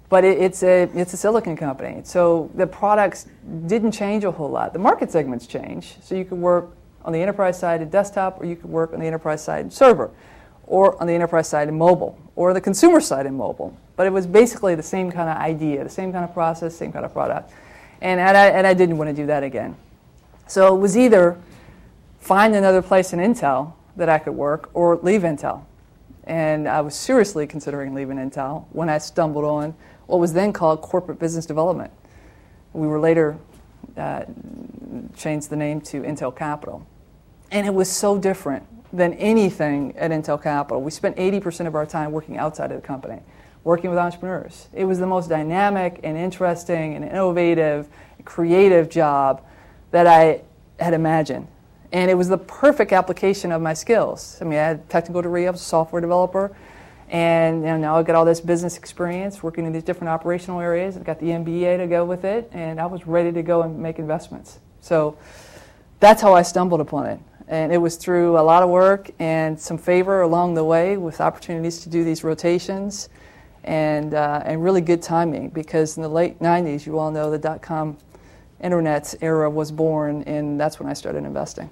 [0.09, 2.01] But it, it's, a, it's a silicon company.
[2.03, 3.27] So the products
[3.67, 4.73] didn't change a whole lot.
[4.73, 5.95] The market segments change.
[6.01, 6.71] So you could work
[7.05, 9.69] on the enterprise side in desktop, or you could work on the enterprise side in
[9.69, 10.09] server,
[10.65, 13.77] or on the enterprise side in mobile, or the consumer side in mobile.
[13.95, 16.91] But it was basically the same kind of idea, the same kind of process, same
[16.91, 17.51] kind of product.
[18.01, 19.75] And, and, I, and I didn't want to do that again.
[20.47, 21.37] So it was either
[22.21, 25.65] find another place in Intel that I could work or leave Intel.
[26.23, 30.81] And I was seriously considering leaving Intel when I stumbled on what was then called
[30.81, 31.91] corporate business development.
[32.73, 33.37] We were later
[33.97, 34.23] uh,
[35.17, 36.85] changed the name to Intel Capital.
[37.49, 40.81] And it was so different than anything at Intel Capital.
[40.81, 43.19] We spent 80% of our time working outside of the company,
[43.63, 44.67] working with entrepreneurs.
[44.73, 47.87] It was the most dynamic and interesting and innovative,
[48.25, 49.43] creative job
[49.89, 50.41] that I
[50.79, 51.47] had imagined.
[51.91, 54.37] And it was the perfect application of my skills.
[54.39, 56.55] I mean, I had technical degree, I was a software developer,
[57.09, 60.61] and you know, now I got all this business experience working in these different operational
[60.61, 60.95] areas.
[60.95, 63.77] I got the MBA to go with it, and I was ready to go and
[63.77, 64.59] make investments.
[64.79, 65.17] So
[65.99, 67.19] that's how I stumbled upon it.
[67.49, 71.19] And it was through a lot of work and some favor along the way with
[71.19, 73.09] opportunities to do these rotations
[73.65, 77.37] and, uh, and really good timing because in the late 90s, you all know the
[77.37, 77.97] dot com
[78.63, 81.69] internet era was born, and that's when I started investing.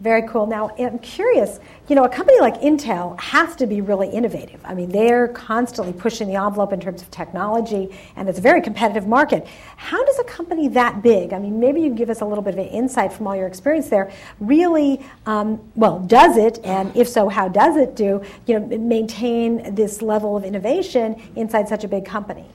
[0.00, 0.46] Very cool.
[0.46, 4.58] Now, I'm curious, you know, a company like Intel has to be really innovative.
[4.64, 8.62] I mean, they're constantly pushing the envelope in terms of technology, and it's a very
[8.62, 9.46] competitive market.
[9.76, 12.54] How does a company that big, I mean, maybe you give us a little bit
[12.54, 17.06] of an insight from all your experience there, really, um, well, does it, and if
[17.06, 21.88] so, how does it do, you know, maintain this level of innovation inside such a
[21.88, 22.46] big company?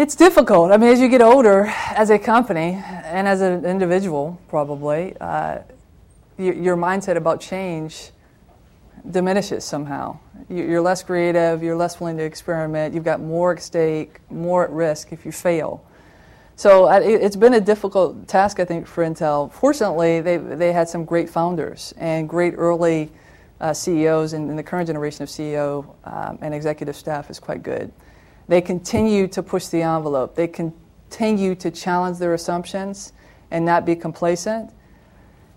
[0.00, 0.72] It's difficult.
[0.72, 5.58] I mean, as you get older, as a company and as an individual, probably, uh,
[6.38, 8.08] your, your, mindset about change
[9.10, 10.18] diminishes somehow.
[10.48, 14.70] You're less creative, you're less willing to experiment, you've got more at stake, more at
[14.70, 15.84] risk if you fail.
[16.56, 19.52] So it's been a difficult task, I think, for Intel.
[19.52, 23.12] Fortunately, they, they had some great founders and great early
[23.60, 27.62] uh, CEOs, and, and, the current generation of CEO um, and executive staff is quite
[27.62, 27.92] good.
[28.50, 30.34] They continue to push the envelope.
[30.34, 33.12] They continue to challenge their assumptions
[33.52, 34.72] and not be complacent.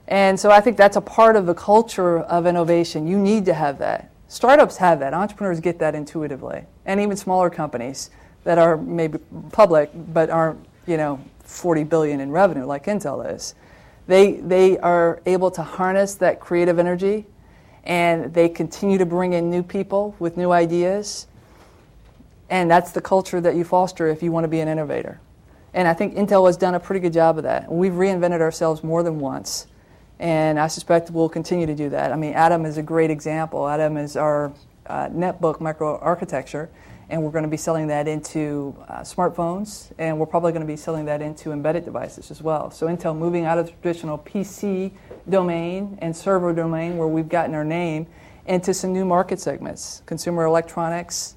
[0.08, 3.08] And so I think that's a part of the culture of innovation.
[3.08, 4.12] You need to have that.
[4.28, 5.16] Startups have that.
[5.16, 6.66] Entrepreneurs get that intuitively.
[6.86, 8.12] And even smaller companies
[8.44, 9.18] that are maybe
[9.52, 13.56] public but aren't, you know, 40 billion in revenue like Intel is.
[14.06, 17.26] They, they are able to harness that creative energy
[17.86, 21.26] and they continue to bring in new people with new ideas
[22.54, 25.20] and that's the culture that you foster if you want to be an innovator.
[25.74, 27.72] And I think Intel has done a pretty good job of that.
[27.72, 29.66] We've reinvented ourselves more than once.
[30.20, 32.12] And I suspect we'll continue to do that.
[32.12, 33.68] I mean, Atom is a great example.
[33.68, 34.54] Atom is our
[34.86, 36.70] uh, netbook microarchitecture,
[37.10, 40.72] and we're going to be selling that into uh, smartphones, and we're probably going to
[40.72, 42.70] be selling that into embedded devices as well.
[42.70, 44.92] So Intel moving out of the traditional PC
[45.28, 48.06] domain and server domain, where we've gotten our name,
[48.46, 51.34] into some new market segments consumer electronics,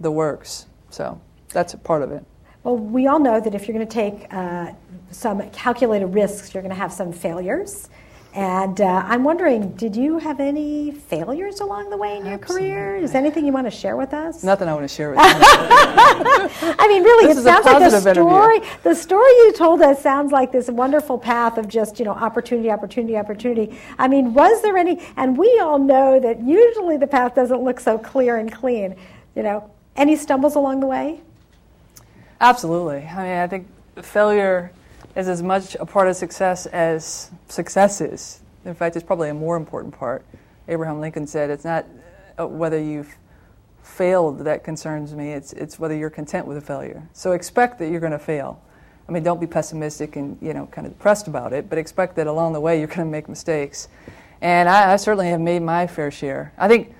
[0.00, 0.66] the works.
[0.90, 2.24] So that's a part of it.
[2.62, 4.72] Well, we all know that if you're going to take uh,
[5.10, 7.88] some calculated risks, you're going to have some failures.
[8.36, 12.68] And uh, I'm wondering, did you have any failures along the way in your Absolutely.
[12.68, 12.96] career?
[12.96, 14.44] Is anything you want to share with us?
[14.44, 15.24] Nothing I want to share with you.
[15.24, 18.56] I mean, really, this it sounds like the story.
[18.56, 18.78] Interview.
[18.82, 22.70] The story you told us sounds like this wonderful path of just you know opportunity,
[22.70, 23.78] opportunity, opportunity.
[23.98, 25.00] I mean, was there any?
[25.16, 28.96] And we all know that usually the path doesn't look so clear and clean.
[29.34, 31.20] You know, any stumbles along the way?
[32.40, 32.98] Absolutely.
[32.98, 33.66] I mean, I think
[34.02, 34.70] failure
[35.14, 38.40] is as much a part of success as success is.
[38.64, 40.24] In fact, it's probably a more important part.
[40.68, 41.86] Abraham Lincoln said, "It's not
[42.38, 43.16] uh, whether you've
[43.82, 47.88] failed that concerns me; it's it's whether you're content with a failure." So expect that
[47.88, 48.60] you're going to fail.
[49.08, 52.16] I mean, don't be pessimistic and you know kind of depressed about it, but expect
[52.16, 53.88] that along the way you're going to make mistakes.
[54.42, 56.52] And I, I certainly have made my fair share.
[56.58, 56.94] I think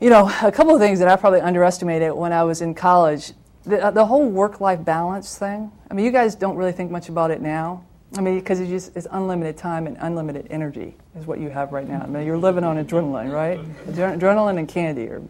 [0.00, 3.32] you know, a couple of things that I probably underestimated when I was in college.
[3.64, 5.72] The, uh, the whole work-life balance thing.
[5.90, 7.84] I mean, you guys don't really think much about it now.
[8.16, 11.72] I mean, because it's just it's unlimited time and unlimited energy is what you have
[11.72, 12.00] right now.
[12.00, 13.60] I mean, you're living on adrenaline, right?
[13.86, 15.22] Adrenaline and candy or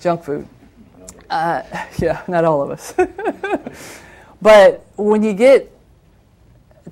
[0.00, 0.48] junk food.
[1.28, 1.62] Uh,
[1.98, 2.94] yeah, not all of us.
[4.42, 5.70] but when you get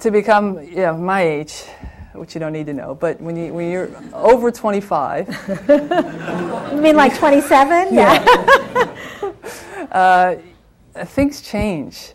[0.00, 1.64] to become, yeah, my age,
[2.18, 5.28] which you don't need to know, but when, you, when you're over 25.
[6.72, 7.94] you mean like 27?
[7.94, 9.32] Yeah.
[9.92, 10.36] uh,
[11.04, 12.12] things change.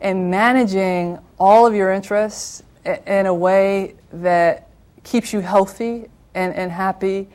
[0.00, 4.68] And managing all of your interests in a way that
[5.04, 7.28] keeps you healthy and, and happy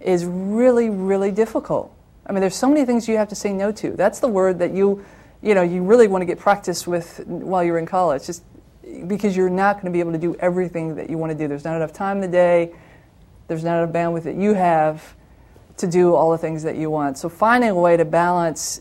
[0.00, 1.92] is really, really difficult.
[2.26, 3.90] I mean, there's so many things you have to say no to.
[3.90, 5.04] That's the word that you,
[5.42, 8.26] you know, you really want to get practice with while you're in college.
[8.26, 8.42] Just
[9.06, 11.48] because you're not going to be able to do everything that you want to do.
[11.48, 12.72] There's not enough time in the day.
[13.48, 15.14] There's not enough bandwidth that you have
[15.76, 17.18] to do all the things that you want.
[17.18, 18.80] So finding a way to balance,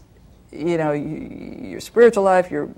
[0.52, 2.70] you know, your spiritual life, your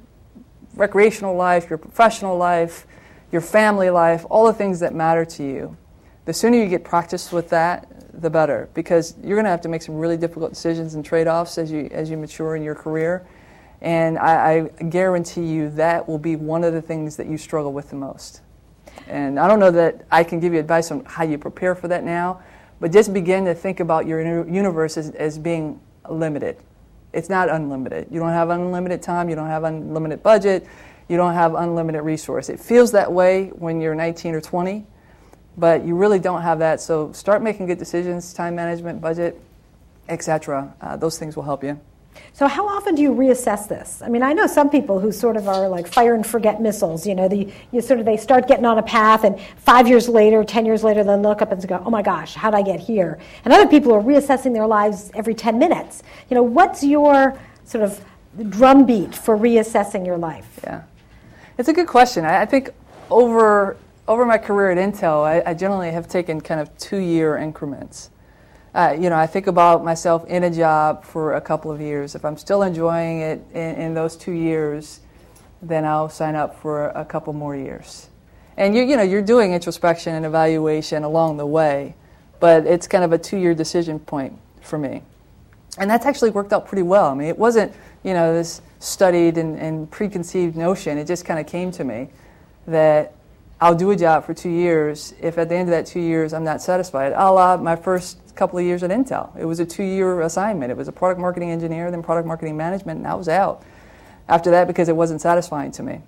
[0.76, 2.88] recreational life, your professional life,
[3.32, 5.78] your family life, all the things that matter to you.
[6.26, 9.70] The sooner you get practice with that, the better, because you're going to have to
[9.70, 13.28] make some really difficult decisions and trade-offs as you as you mature in your career
[13.86, 17.72] And I, I guarantee you that will be one of the things that you struggle
[17.72, 18.42] with the most.
[19.08, 21.88] And I don't know that I can give you advice on how you prepare for
[21.90, 22.42] that now,
[22.80, 26.58] but just begin to think about your universe as, as being limited.
[27.14, 28.08] It's not unlimited.
[28.10, 30.66] You don't have unlimited time, you don't have unlimited budget,
[31.08, 32.50] you don't have unlimited resource.
[32.50, 34.84] It feels that way when you're 19 or 20,
[35.58, 36.82] but you really don't have that.
[36.82, 39.40] So start making good decisions, time management, budget,
[40.10, 40.74] etc.
[40.82, 41.80] Uh, those things will help you.
[42.34, 44.02] So how often do you reassess this?
[44.04, 47.08] I mean, I know some people who sort of are like fire and forget missiles.
[47.08, 50.10] You know, the, you sort of they start getting on a path, and five years
[50.10, 52.62] later, ten years later, they look up and go, "Oh my gosh, how did I
[52.62, 56.04] get here?" And other people are reassessing their lives every ten minutes.
[56.30, 58.04] You know, what's your sort of
[58.50, 60.60] drumbeat for reassessing your life?
[60.64, 60.84] Yeah,
[61.58, 62.26] it's a good question.
[62.26, 62.72] I, I think
[63.10, 67.38] over over my career at Intel, I, I generally have taken kind of two year
[67.38, 68.10] increments
[68.76, 72.14] uh, you know, I think about myself in a job for a couple of years.
[72.14, 75.00] If I'm still enjoying it in, in those two years,
[75.62, 78.10] then I'll sign up for a couple more years.
[78.58, 81.96] And you, you know, you're doing introspection and evaluation along the way,
[82.42, 85.04] but it's kind of a two-year decision point for me.
[85.78, 87.06] And that's actually worked out pretty well.
[87.06, 90.98] I mean, it wasn't, you know, this studied and, and preconceived notion.
[90.98, 92.10] It just kind of came to me
[92.68, 93.14] that
[93.62, 95.14] I'll do a job for two years.
[95.22, 98.18] If at the end of that two years I'm not satisfied, a la my first
[98.36, 99.36] couple of years at Intel.
[99.38, 100.72] It was a two year assignment.
[100.72, 103.64] It was a product marketing engineer, then product marketing management, and I was out
[104.28, 106.02] after that because it wasn't satisfying to me.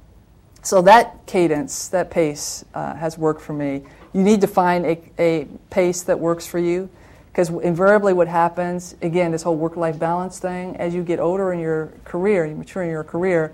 [0.64, 3.84] So that cadence, that pace uh, has worked for me.
[4.14, 6.90] You need to find a, a pace that works for you
[7.32, 11.54] because invariably what happens, again, this whole work life balance thing, as you get older
[11.54, 13.54] in your career, you mature in your career,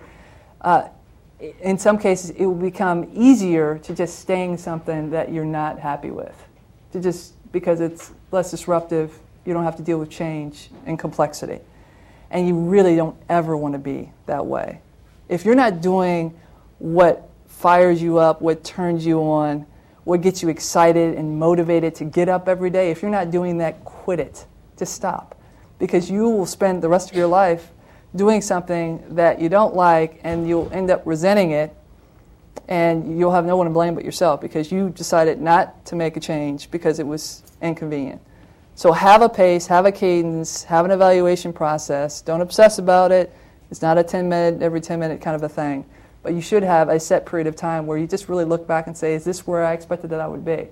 [0.61, 0.87] uh,
[1.61, 5.79] in some cases it will become easier to just stay in something that you're not
[5.79, 6.47] happy with.
[6.93, 11.59] To just because it's less disruptive, you don't have to deal with change and complexity.
[12.31, 14.81] And you really don't ever want to be that way.
[15.29, 16.37] If you're not doing
[16.79, 19.65] what fires you up, what turns you on,
[20.03, 23.59] what gets you excited and motivated to get up every day, if you're not doing
[23.59, 24.45] that, quit it.
[24.77, 25.39] Just stop.
[25.79, 27.71] Because you will spend the rest of your life
[28.15, 31.75] doing something that you don't like and you'll end up resenting it
[32.67, 36.15] and you'll have no one to blame but yourself because you decided not to make
[36.17, 38.21] a change because it was inconvenient.
[38.75, 42.21] So have a pace, have a cadence, have an evaluation process.
[42.21, 43.35] Don't obsess about it.
[43.69, 45.85] It's not a 10 minute, every 10 minute kind of a thing.
[46.23, 48.87] But you should have a set period of time where you just really look back
[48.87, 50.69] and say, is this where I expected that I would be?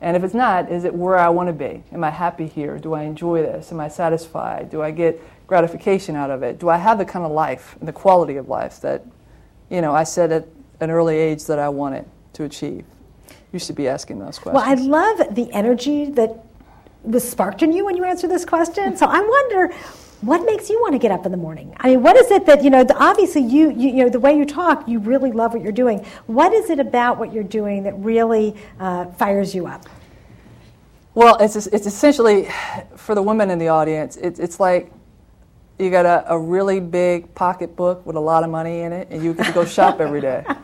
[0.00, 1.84] And if it's not, is it where I want to be?
[1.92, 2.76] Am I happy here?
[2.76, 3.70] Do I enjoy this?
[3.70, 4.68] Am I satisfied?
[4.68, 6.58] Do I get gratification out of it?
[6.58, 9.06] Do I have the kind of life and the quality of life that,
[9.70, 10.48] you know, I said at
[10.82, 12.84] an early age that I wanted to achieve?
[13.52, 14.54] You should be asking those questions.
[14.54, 16.44] Well, I love the energy that
[17.02, 18.96] was sparked in you when you answered this question.
[18.96, 19.74] So I wonder
[20.22, 21.74] what makes you want to get up in the morning?
[21.80, 22.86] I mean, what is it that you know?
[22.94, 26.04] Obviously, you, you, you know the way you talk, you really love what you're doing.
[26.26, 29.84] What is it about what you're doing that really uh, fires you up?
[31.14, 32.48] Well, it's it's essentially
[32.96, 34.16] for the women in the audience.
[34.16, 34.92] It, it's like
[35.78, 39.22] you got a, a really big pocketbook with a lot of money in it, and
[39.22, 40.44] you can go shop every day.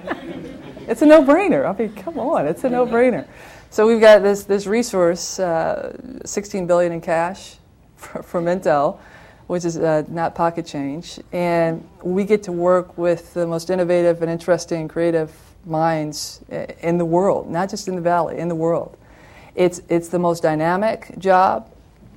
[0.88, 1.68] It's a no-brainer.
[1.68, 3.28] I mean, come on, it's a no-brainer.
[3.68, 5.94] So we've got this this resource, uh,
[6.24, 7.56] 16 billion in cash
[7.96, 8.98] from Intel,
[9.48, 14.22] which is uh, not pocket change, and we get to work with the most innovative
[14.22, 15.30] and interesting, creative
[15.66, 16.40] minds
[16.80, 18.96] in the world, not just in the valley, in the world.
[19.54, 21.70] It's it's the most dynamic job,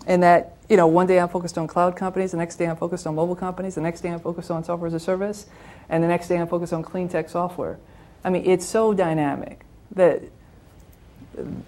[0.07, 2.77] in that you know one day I'm focused on cloud companies, the next day I'm
[2.77, 5.47] focused on mobile companies, the next day I'm focused on software as a service,
[5.89, 7.77] and the next day I'm focused on clean tech software.
[8.23, 10.21] I mean, it's so dynamic that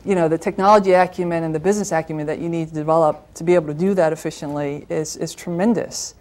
[0.05, 3.43] you know the technology acumen and the business acumen that you need to develop to
[3.43, 6.15] be able to do that efficiently is, is tremendous.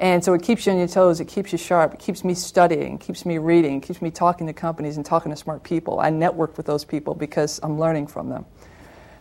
[0.00, 2.34] And so it keeps you on your toes, it keeps you sharp, it keeps me
[2.34, 6.00] studying, keeps me reading, keeps me talking to companies and talking to smart people.
[6.00, 8.44] I network with those people because I'm learning from them.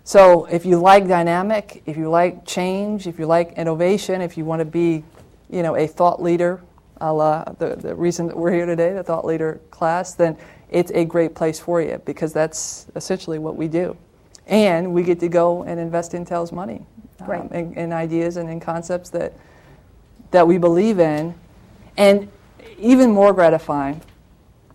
[0.03, 4.45] So if you like dynamic, if you like change, if you like innovation, if you
[4.45, 5.03] want to be,
[5.49, 6.61] you know, a thought leader
[7.03, 10.37] a la the, the reason that we're here today, the thought leader class, then
[10.69, 13.95] it's a great place for you because that's essentially what we do.
[14.47, 16.85] And we get to go and invest Intel's money
[17.19, 17.51] um, right.
[17.51, 19.33] in, in, ideas and in concepts that,
[20.31, 21.35] that we believe in.
[21.97, 22.29] And
[22.77, 24.01] even more gratifying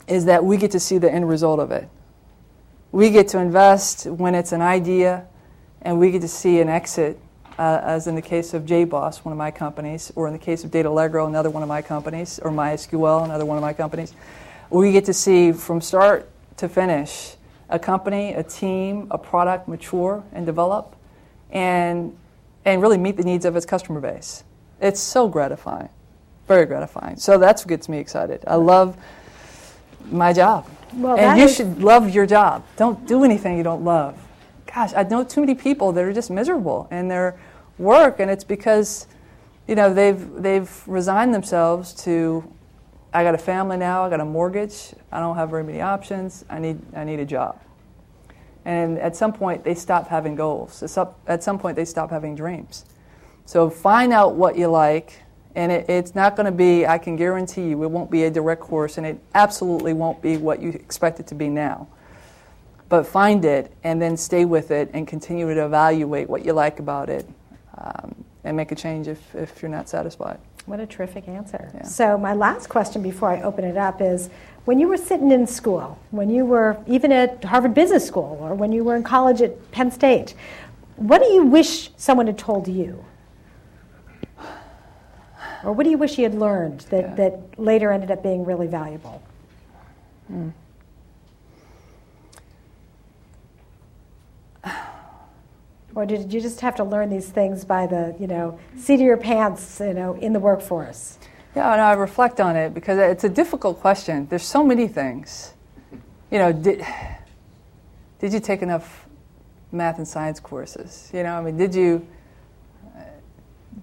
[0.06, 1.88] is that we get to see the end result of it.
[2.90, 5.26] We get to invest when it's an idea,
[5.82, 7.20] and we get to see an exit
[7.58, 10.64] uh, as in the case of JBoss, one of my companies, or in the case
[10.64, 14.14] of DATAllegro, another one of my companies, or MySQL, another one of my companies.
[14.70, 17.34] We get to see from start to finish
[17.68, 20.96] a company, a team, a product mature and develop,
[21.50, 22.16] and,
[22.64, 24.44] and really meet the needs of its customer base.
[24.80, 25.88] It's so gratifying.
[26.46, 27.16] very gratifying.
[27.16, 28.44] So that's what gets me excited.
[28.46, 28.96] I love
[30.10, 30.66] my job.
[30.94, 32.64] Well, and you is- should love your job.
[32.76, 34.16] Don't do anything you don't love.
[34.72, 37.36] Gosh, I know too many people that are just miserable in their
[37.78, 39.06] work, and it's because,
[39.66, 42.44] you know, they've they've resigned themselves to.
[43.12, 44.04] I got a family now.
[44.04, 44.92] I got a mortgage.
[45.10, 46.44] I don't have very many options.
[46.50, 47.58] I need I need a job.
[48.64, 50.82] And at some point, they stop having goals.
[51.26, 52.84] At some point, they stop having dreams.
[53.46, 55.22] So find out what you like,
[55.58, 58.30] and it, it's not going to be, I can guarantee you, it won't be a
[58.30, 61.88] direct course, and it absolutely won't be what you expect it to be now.
[62.88, 66.78] But find it, and then stay with it, and continue to evaluate what you like
[66.78, 67.28] about it,
[67.76, 70.38] um, and make a change if, if you're not satisfied.
[70.66, 71.72] What a terrific answer.
[71.74, 71.82] Yeah.
[71.82, 74.30] So, my last question before I open it up is
[74.64, 78.54] when you were sitting in school, when you were even at Harvard Business School, or
[78.54, 80.34] when you were in college at Penn State,
[80.94, 83.04] what do you wish someone had told you?
[85.64, 87.14] Or what do you wish you had learned that, Yeah.
[87.14, 89.22] that later ended up being really valuable?
[90.28, 90.50] Hmm.
[95.94, 99.00] Or did you just have to learn these things by the, you know, seat of
[99.00, 101.18] your pants, you know, in the workforce?
[101.56, 104.28] Yeah, and I reflect on it because it's a difficult question.
[104.28, 105.54] There's so many things.
[106.30, 106.86] You know, did,
[108.20, 109.08] did you take enough
[109.72, 111.10] math and science courses?
[111.12, 112.06] You know, I mean, did you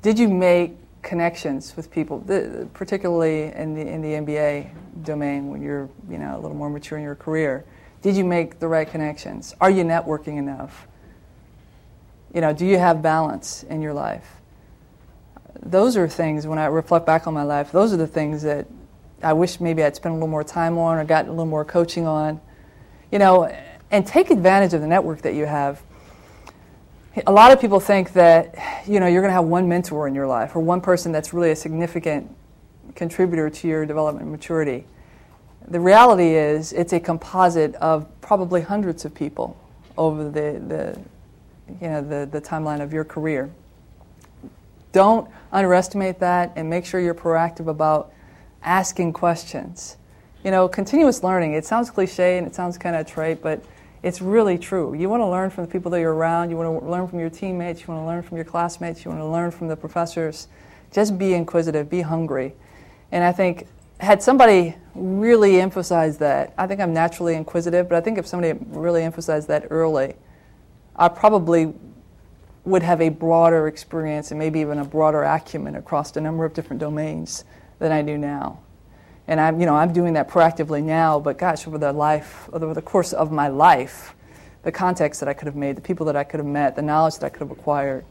[0.02, 2.20] did you make connections with people,
[2.74, 4.70] particularly in the in the MBA
[5.03, 7.64] domain when you're you know a little more mature in your career?
[8.01, 9.56] Did you make the right connections?
[9.62, 10.88] Are you networking enough?
[12.34, 14.41] You know, do you have balance in your life?
[15.62, 18.68] those are things when I reflect back on my life, those are the things that
[19.24, 21.66] I wish maybe I'd spent a little more time on or gotten a little more
[21.66, 22.39] coaching on.
[23.12, 23.45] You know,
[23.91, 25.82] and take advantage of the network that you have.
[27.26, 28.55] A lot of people think that,
[28.86, 31.34] you know, you're going to have one mentor in your life or one person that's
[31.34, 32.30] really a significant
[32.93, 34.86] contributor to your development and maturity.
[35.68, 39.57] The reality is it's a composite of probably hundreds of people
[39.97, 40.99] over the, the
[41.82, 43.49] you know, the, the timeline of your career
[44.91, 48.13] don't underestimate that and make sure you're proactive about
[48.63, 49.97] asking questions.
[50.43, 53.63] You know, continuous learning, it sounds cliche and it sounds kind of trite, but
[54.06, 54.93] it's really true.
[54.93, 57.20] You want to learn from the people that you're around, you want to learn from
[57.20, 59.76] your teammates, you want to learn from your classmates, you want to learn from the
[59.76, 60.47] professors.
[60.91, 62.53] Just be inquisitive, be hungry.
[63.12, 63.66] And I think,
[63.99, 68.60] had somebody really emphasized that, I think I'm naturally inquisitive, but I think if somebody
[68.68, 70.14] really emphasized that early,
[70.95, 71.74] I probably
[72.64, 76.53] would have a broader experience and maybe even a broader acumen across a number of
[76.53, 77.43] different domains
[77.80, 78.60] than I do now.
[79.28, 82.74] And I'm, you know, I'm doing that proactively now, but gosh, over the life, over
[82.74, 84.16] the course of my life,
[84.64, 86.82] the context that I could have made, the people that I could have met, the
[86.82, 88.06] knowledge that I could have acquired,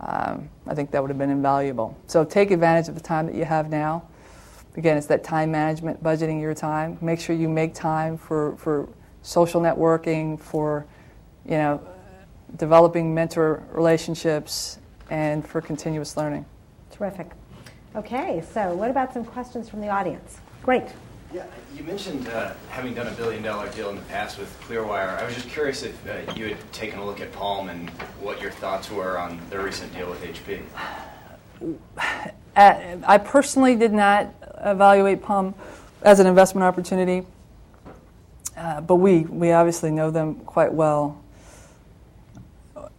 [0.00, 1.96] um, I think that would have been invaluable.
[2.06, 4.06] So take advantage of the time that you have now.
[4.76, 6.98] Again, it's that time management, budgeting your time.
[7.00, 8.88] Make sure you make time for, for
[9.22, 10.84] social networking, for,
[11.44, 11.80] you know,
[12.56, 14.78] developing mentor relationships,
[15.10, 16.44] and for continuous learning.
[16.90, 17.30] Terrific.
[17.96, 20.38] Okay, so what about some questions from the audience?
[20.64, 20.82] Great.
[21.32, 25.16] Yeah, you mentioned uh, having done a billion dollar deal in the past with Clearwire.
[25.16, 27.88] I was just curious if uh, you had taken a look at Palm and
[28.20, 30.62] what your thoughts were on their recent deal with HP.
[31.96, 32.30] Uh,
[33.06, 34.34] I personally did not
[34.64, 35.54] evaluate Palm
[36.02, 37.24] as an investment opportunity,
[38.56, 41.22] uh, but we, we obviously know them quite well.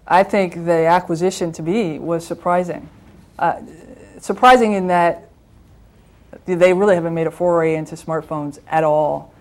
[0.07, 2.87] I think the acquisition to me was surprising.
[3.37, 3.59] Uh,
[4.25, 5.29] surprising in that
[6.45, 9.31] they really haven't made a foray into smartphones at all.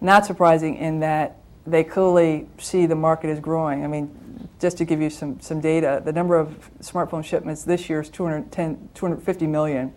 [0.00, 3.84] Not surprising in that they clearly see the market is growing.
[3.84, 7.88] I mean, just to give you some, some data, the number of smartphone shipments this
[7.88, 9.94] year is 210, 250 million.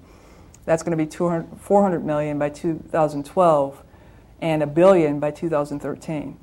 [0.66, 3.84] That's going to be 200, 400 million by 2012
[4.42, 6.38] and a billion by 2013.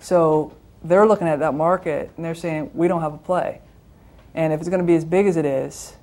[0.00, 3.60] So they're looking at that market and they're saying, we don't have a play.
[4.34, 5.94] And if it's going to be as big as it is,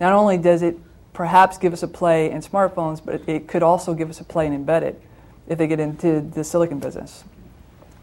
[0.00, 0.78] not only does it
[1.12, 4.46] perhaps give us a play in smartphones, but it could also give us a play
[4.46, 5.00] in embedded
[5.48, 7.24] if they get into the silicon business.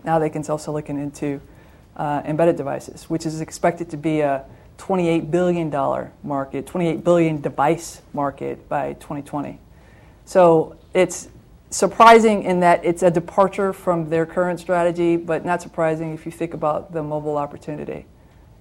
[0.04, 1.39] Now they can sell silicon into
[1.96, 4.46] uh, embedded devices, which is expected to be a
[4.78, 5.72] $28 billion
[6.24, 9.60] market, 28 billion device market by 2020.
[10.26, 11.30] So it's
[11.70, 16.32] surprising in that it's a departure from their current strategy, but not surprising if you
[16.32, 18.06] think about the mobile opportunity.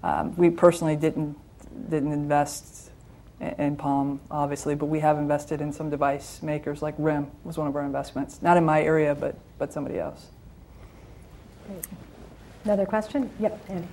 [0.03, 1.37] Um, we personally didn't
[1.91, 2.84] didn't invest
[3.45, 7.59] in, in Palm, obviously, but we have invested in some device makers like RIM was
[7.59, 8.43] one of our investments.
[8.43, 10.29] Not in my area, but but somebody else.
[12.65, 13.31] Another question?
[13.41, 13.89] Yep, Andy.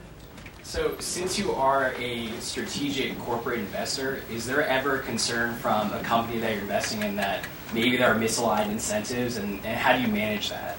[0.64, 6.40] So, since you are a strategic corporate investor, is there ever concern from a company
[6.40, 10.08] that you're investing in that maybe there are misaligned incentives, and, and how do you
[10.08, 10.78] manage that?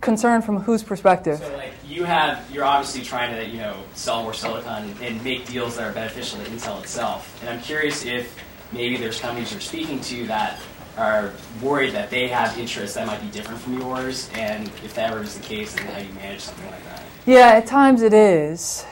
[0.00, 1.38] Concern from whose perspective?
[1.38, 5.46] So, like, you have, you're obviously trying to, you know, sell more silicon and, make
[5.46, 7.40] deals that are beneficial to Intel itself.
[7.40, 8.36] And I'm curious if
[8.72, 10.60] maybe there's companies you're speaking to that
[10.96, 11.32] are
[11.62, 15.22] worried that they have interests that might be different from yours, and if that ever
[15.22, 17.02] is the case, then how you manage something like that?
[17.24, 18.84] Yeah, at times it is.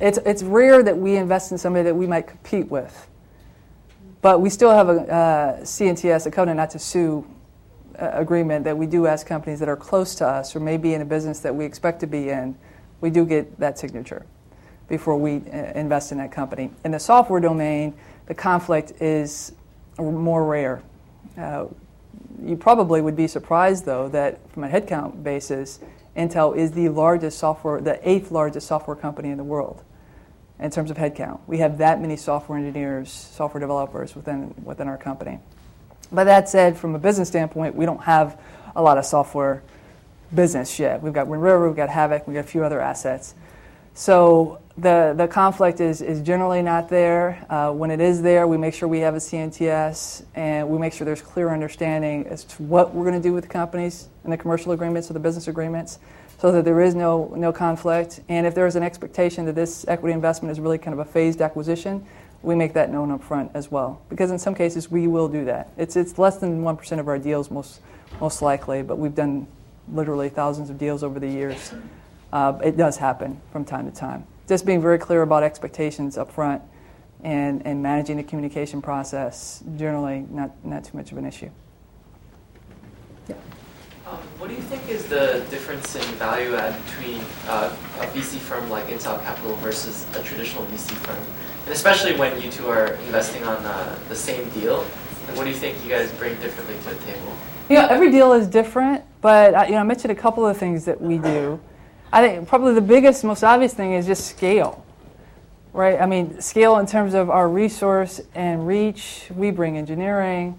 [0.00, 3.08] It's, it's rare that we invest in somebody that we might compete with.
[4.20, 7.26] But we still have a uh, CNTS, a covenant not to sue
[7.98, 11.00] uh, agreement that we do ask companies that are close to us or maybe in
[11.00, 12.56] a business that we expect to be in,
[13.00, 14.24] we do get that signature
[14.88, 16.70] before we uh, invest in that company.
[16.84, 17.94] In the software domain,
[18.26, 19.52] the conflict is
[19.98, 20.82] more rare.
[21.36, 21.66] Uh,
[22.42, 25.80] you probably would be surprised, though, that from a headcount basis,
[26.16, 29.82] Intel is the largest software, the eighth largest software company in the world
[30.58, 31.40] in terms of headcount.
[31.46, 35.40] We have that many software engineers, software developers within, within our company.
[36.10, 38.40] But that said, from a business standpoint, we don't have
[38.74, 39.62] a lot of software
[40.34, 41.02] business yet.
[41.02, 43.34] We've got Wind River, we've got Havok, we've got a few other assets.
[43.94, 47.44] So the, the conflict is, is generally not there.
[47.50, 50.92] Uh, when it is there, we make sure we have a CNTS and we make
[50.92, 54.32] sure there's clear understanding as to what we're going to do with the companies and
[54.32, 55.98] the commercial agreements or the business agreements
[56.40, 58.20] so that there is no, no conflict.
[58.28, 61.10] And if there is an expectation that this equity investment is really kind of a
[61.10, 62.06] phased acquisition,
[62.42, 64.00] we make that known up front as well.
[64.08, 65.72] Because in some cases, we will do that.
[65.76, 67.80] It's, it's less than 1% of our deals, most,
[68.20, 69.46] most likely, but we've done
[69.92, 71.72] literally thousands of deals over the years.
[72.32, 76.32] Uh, it does happen from time to time just being very clear about expectations up
[76.32, 76.62] front
[77.22, 81.50] and, and managing the communication process, generally not, not too much of an issue.
[83.28, 83.36] Yeah.
[84.06, 88.38] Um, what do you think is the difference in value add between uh, a VC
[88.38, 91.22] firm like Intel Capital versus a traditional VC firm?
[91.68, 94.86] And especially when you two are investing on uh, the same deal,
[95.26, 97.36] and what do you think you guys bring differently to the table?
[97.68, 100.56] You know, every deal is different, but uh, you know, I mentioned a couple of
[100.56, 101.60] things that we do.
[102.10, 104.82] I think probably the biggest, most obvious thing is just scale,
[105.74, 106.00] right?
[106.00, 109.26] I mean, scale in terms of our resource and reach.
[109.36, 110.58] We bring engineering,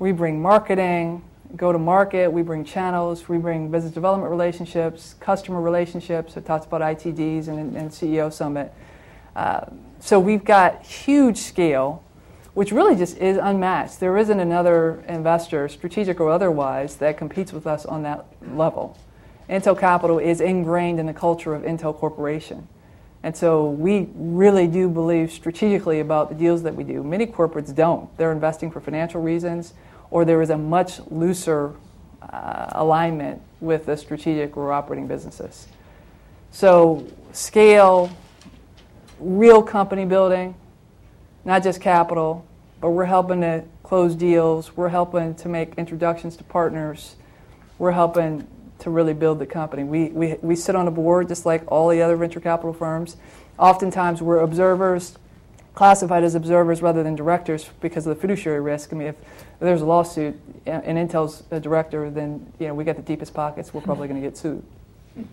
[0.00, 1.22] we bring marketing,
[1.54, 6.36] go to market, we bring channels, we bring business development relationships, customer relationships.
[6.36, 8.74] It talks about ITDs and, and CEO Summit.
[9.36, 9.66] Uh,
[10.00, 12.02] so we've got huge scale,
[12.54, 14.00] which really just is unmatched.
[14.00, 18.98] There isn't another investor, strategic or otherwise, that competes with us on that level.
[19.48, 22.66] Intel Capital is ingrained in the culture of Intel Corporation.
[23.22, 27.04] And so we really do believe strategically about the deals that we do.
[27.04, 28.16] Many corporates don't.
[28.16, 29.74] They're investing for financial reasons,
[30.10, 31.74] or there is a much looser
[32.22, 35.66] uh, alignment with the strategic or operating businesses.
[36.50, 38.10] So, scale,
[39.20, 40.54] real company building,
[41.44, 42.46] not just capital,
[42.80, 47.16] but we're helping to close deals, we're helping to make introductions to partners,
[47.78, 48.46] we're helping
[48.78, 49.84] to really build the company.
[49.84, 53.16] We, we, we sit on a board just like all the other venture capital firms.
[53.58, 55.18] Oftentimes we're observers,
[55.74, 58.92] classified as observers rather than directors because of the fiduciary risk.
[58.92, 59.16] I mean, if
[59.60, 63.34] there's a lawsuit uh, and Intel's a director, then you know we got the deepest
[63.34, 63.74] pockets.
[63.74, 64.62] We're probably going to get sued.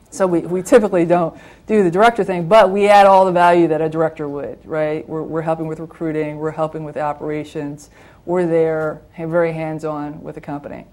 [0.09, 3.67] So we, we typically don't do the director thing, but we add all the value
[3.67, 5.07] that a director would, right?
[5.07, 7.89] We're, we're helping with recruiting, we're helping with operations,
[8.25, 10.85] we're there, very hands-on with the company.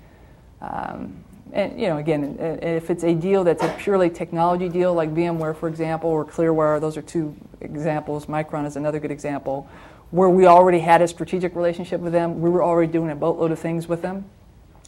[0.61, 5.15] Um, and you know, again, if it's a deal that's a purely technology deal, like
[5.15, 8.27] VMware, for example, or Clearwire, those are two examples.
[8.27, 9.69] Micron is another good example,
[10.11, 12.41] where we already had a strategic relationship with them.
[12.41, 14.25] We were already doing a boatload of things with them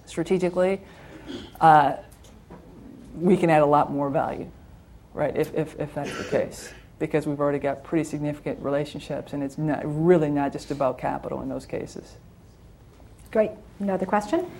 [0.07, 0.81] strategically.
[1.61, 1.97] Uh,
[3.17, 4.51] we can add a lot more value,
[5.15, 5.37] right?
[5.37, 9.59] If, if, if that's the case, because we've already got pretty significant relationships, and it's
[9.59, 12.17] not, really not just about capital in those cases.
[13.31, 13.51] Great.
[13.81, 14.51] Another question?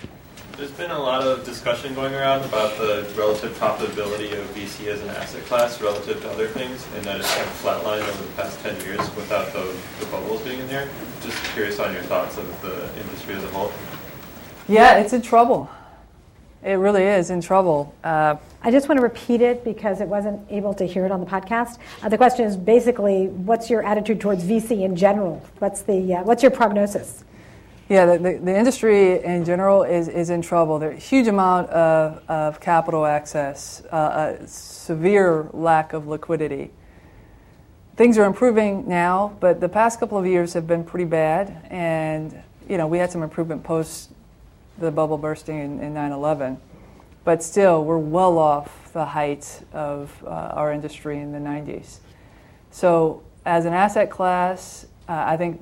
[0.55, 5.01] There's been a lot of discussion going around about the relative profitability of VC as
[5.01, 8.33] an asset class relative to other things, and that it's kind of flatlined over the
[8.33, 10.89] past 10 years without the, the bubbles being in there.
[11.21, 13.71] Just curious on your thoughts of the industry as a whole.
[14.67, 15.69] Yeah, it's in trouble.
[16.63, 17.95] It really is in trouble.
[18.03, 21.19] Uh, I just want to repeat it because it wasn't able to hear it on
[21.19, 21.77] the podcast.
[22.01, 25.45] Uh, the question is basically, what's your attitude towards VC in general?
[25.59, 27.23] What's the uh, what's your prognosis?
[27.89, 30.77] Yeah, the, the, the, industry in general is, is in trouble.
[30.77, 36.71] There's a huge amount of, of capital access, uh, a severe lack of liquidity.
[37.95, 41.65] Things are improving now, but the past couple of years have been pretty bad.
[41.69, 42.37] And,
[42.67, 44.11] you know, we had some improvement post
[44.79, 46.57] the bubble bursting in, in 9-11.
[47.23, 51.99] but still, we're well off the height of uh, our industry in the 90s.
[52.71, 55.61] So, as an asset class, uh, I think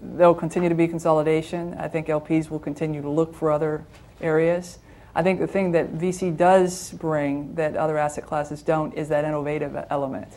[0.00, 1.74] there'll continue to be consolidation.
[1.78, 3.84] I think LPs will continue to look for other
[4.20, 4.78] areas.
[5.14, 9.24] I think the thing that VC does bring that other asset classes don't is that
[9.24, 10.28] innovative element.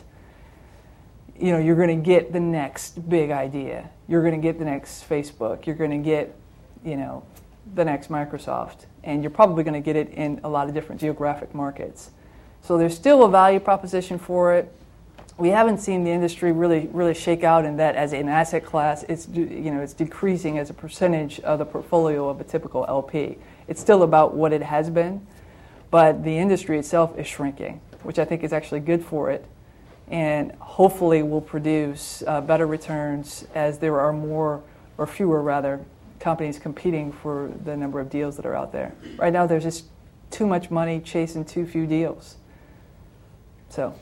[1.38, 3.90] You know, you're going to get the next big idea.
[4.08, 5.66] You're going to get the next Facebook.
[5.66, 6.34] You're going to get,
[6.84, 7.24] you know,
[7.74, 8.86] the next Microsoft.
[9.04, 12.10] And you're probably going to get it in a lot of different geographic markets.
[12.62, 14.72] So there's still a value proposition for it
[15.38, 19.02] we haven't seen the industry really really shake out in that as an asset class.
[19.04, 23.38] It's you know it's decreasing as a percentage of the portfolio of a typical LP.
[23.66, 25.26] It's still about what it has been,
[25.90, 29.44] but the industry itself is shrinking, which I think is actually good for it,
[30.08, 34.62] and hopefully will produce uh, better returns as there are more
[34.98, 35.80] or fewer rather
[36.22, 38.94] companies competing for the number of deals that are out there.
[39.16, 39.86] Right now, there's just
[40.30, 42.36] too much money chasing too few deals.
[43.68, 43.92] So.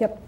[0.00, 0.20] Yep.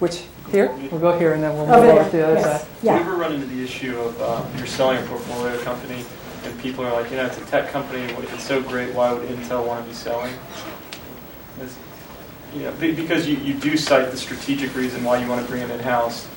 [0.00, 0.70] Which, here?
[0.90, 2.60] We'll go here and then we'll move over to the other yes.
[2.60, 2.70] side.
[2.82, 2.96] Yeah.
[2.96, 6.04] You ever run into the issue of um, you're selling a portfolio company
[6.44, 9.26] and people are like, you know, it's a tech company, it's so great, why would
[9.28, 10.34] Intel want to be selling?
[11.60, 11.78] It's,
[12.54, 15.62] you know, because you, you do cite the strategic reason why you want to bring
[15.62, 16.28] it in-house.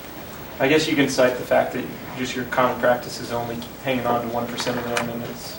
[0.59, 1.85] I guess you can cite the fact that
[2.17, 5.57] just your common practice is only hanging on to 1% of them and it's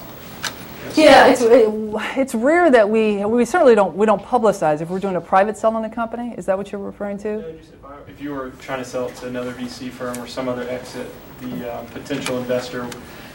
[0.97, 1.43] yeah, it's,
[2.17, 5.57] it's rare that we we certainly don't we don't publicize if we're doing a private
[5.57, 6.35] sell on the company.
[6.39, 7.59] Is that what you're referring to?
[8.07, 11.09] if, you were trying to sell it to another VC firm or some other exit,
[11.41, 12.89] the um, potential investor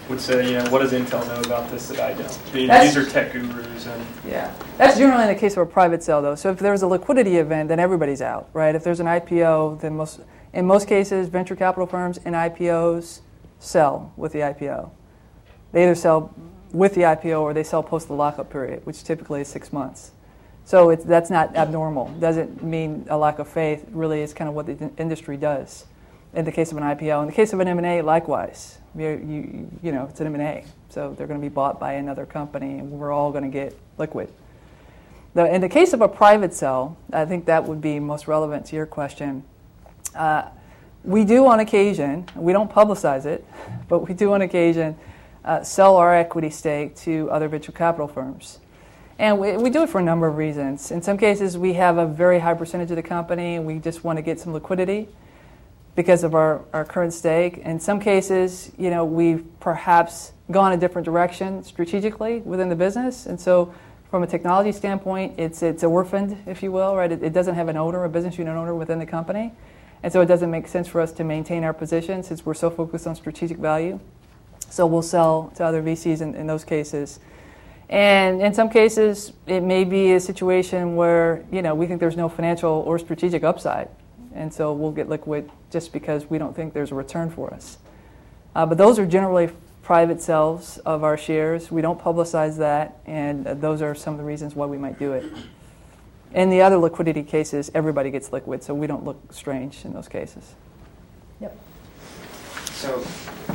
[0.09, 2.53] would say, you know, what does Intel know about this that I don't?
[2.53, 6.21] These are tech gurus, and yeah, that's generally in the case of a private sale,
[6.21, 6.35] though.
[6.35, 8.75] So if there's a liquidity event, then everybody's out, right?
[8.75, 10.19] If there's an IPO, then most
[10.53, 13.21] in most cases, venture capital firms and IPOs
[13.59, 14.91] sell with the IPO.
[15.71, 16.33] They either sell
[16.71, 20.11] with the IPO or they sell post the lockup period, which typically is six months.
[20.65, 22.09] So that's not abnormal.
[22.19, 23.85] Doesn't mean a lack of faith.
[23.91, 25.85] Really, is kind of what the industry does.
[26.33, 28.79] In the case of an IPO, in the case of an M&A, likewise.
[28.95, 32.25] You, you, you know, it's an M&A, so they're going to be bought by another
[32.25, 34.31] company, and we're all going to get liquid.
[35.35, 38.75] In the case of a private sell, I think that would be most relevant to
[38.75, 39.43] your question.
[40.15, 40.49] Uh,
[41.03, 43.45] we do on occasion, we don't publicize it,
[43.89, 44.95] but we do on occasion
[45.43, 48.59] uh, sell our equity stake to other venture capital firms.
[49.19, 50.91] And we, we do it for a number of reasons.
[50.91, 54.03] In some cases, we have a very high percentage of the company and we just
[54.03, 55.07] want to get some liquidity
[55.95, 57.59] because of our, our current stake.
[57.59, 63.27] In some cases, you know, we've perhaps gone a different direction strategically within the business.
[63.27, 63.73] And so
[64.09, 67.11] from a technology standpoint, it's, it's orphaned, if you will, right?
[67.11, 69.53] It, it doesn't have an owner, a business unit owner within the company.
[70.03, 72.69] And so it doesn't make sense for us to maintain our position since we're so
[72.69, 73.99] focused on strategic value.
[74.69, 77.19] So we'll sell to other VCs in, in those cases.
[77.89, 82.17] And in some cases, it may be a situation where you know we think there's
[82.17, 83.89] no financial or strategic upside,
[84.33, 87.77] and so we'll get liquid just because we don't think there's a return for us.
[88.55, 89.51] Uh, but those are generally
[89.83, 91.69] private sales of our shares.
[91.69, 95.13] We don't publicize that, and those are some of the reasons why we might do
[95.13, 95.25] it.
[96.33, 100.07] In the other liquidity cases, everybody gets liquid, so we don't look strange in those
[100.07, 100.55] cases.
[101.39, 101.55] Yep.
[102.71, 103.03] So,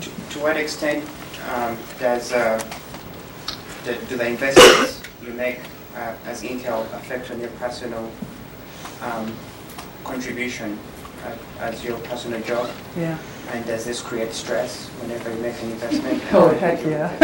[0.01, 1.05] to, to what extent
[1.51, 2.59] um, does uh,
[3.85, 5.61] the, do the investments you make
[5.97, 8.11] uh, as Intel affect on your personal
[9.03, 9.35] um,
[10.05, 10.79] contribution
[11.25, 12.71] uh, as your personal job?
[12.97, 13.19] Yeah.
[13.51, 16.23] And does this create stress whenever you make an investment?
[16.33, 17.19] oh, heck yeah.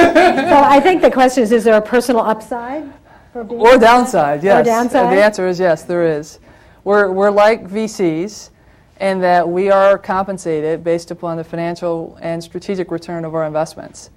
[0.49, 2.91] so I think the question is, is there a personal upside?
[3.35, 4.61] Or downside, yes.
[4.61, 5.17] Or downside?
[5.17, 6.39] The answer is yes, there is.
[6.85, 8.51] We're, we're like VCs
[8.99, 14.11] and that we are compensated based upon the financial and strategic return of our investments.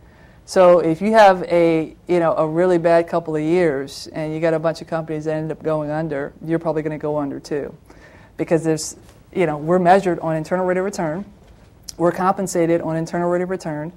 [0.45, 4.39] So if you have a you know a really bad couple of years and you
[4.39, 7.17] got a bunch of companies that end up going under, you're probably going to go
[7.17, 7.75] under too,
[8.37, 8.95] because there's
[9.33, 11.25] you know we're measured on internal rate of return,
[11.97, 13.91] we're compensated on internal rate of return,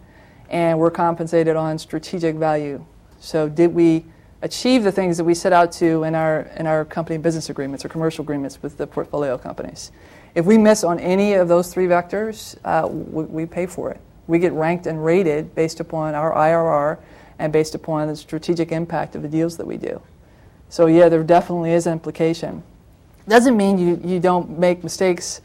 [0.49, 2.85] and we're compensated on strategic value.
[3.21, 4.07] So did we
[4.43, 7.85] achieve the things that we set out to in our in our company business agreements
[7.85, 9.93] or commercial agreements with the portfolio companies?
[10.35, 14.01] If we miss on any of those three vectors, uh, we, we, pay for it.
[14.29, 16.99] We get ranked and rated based upon our IRR
[17.41, 20.01] and based upon the strategic impact of the deals that we do.
[20.69, 22.63] So, yeah, there definitely is an implication.
[23.27, 25.41] Doesn't mean you, you don't make mistakes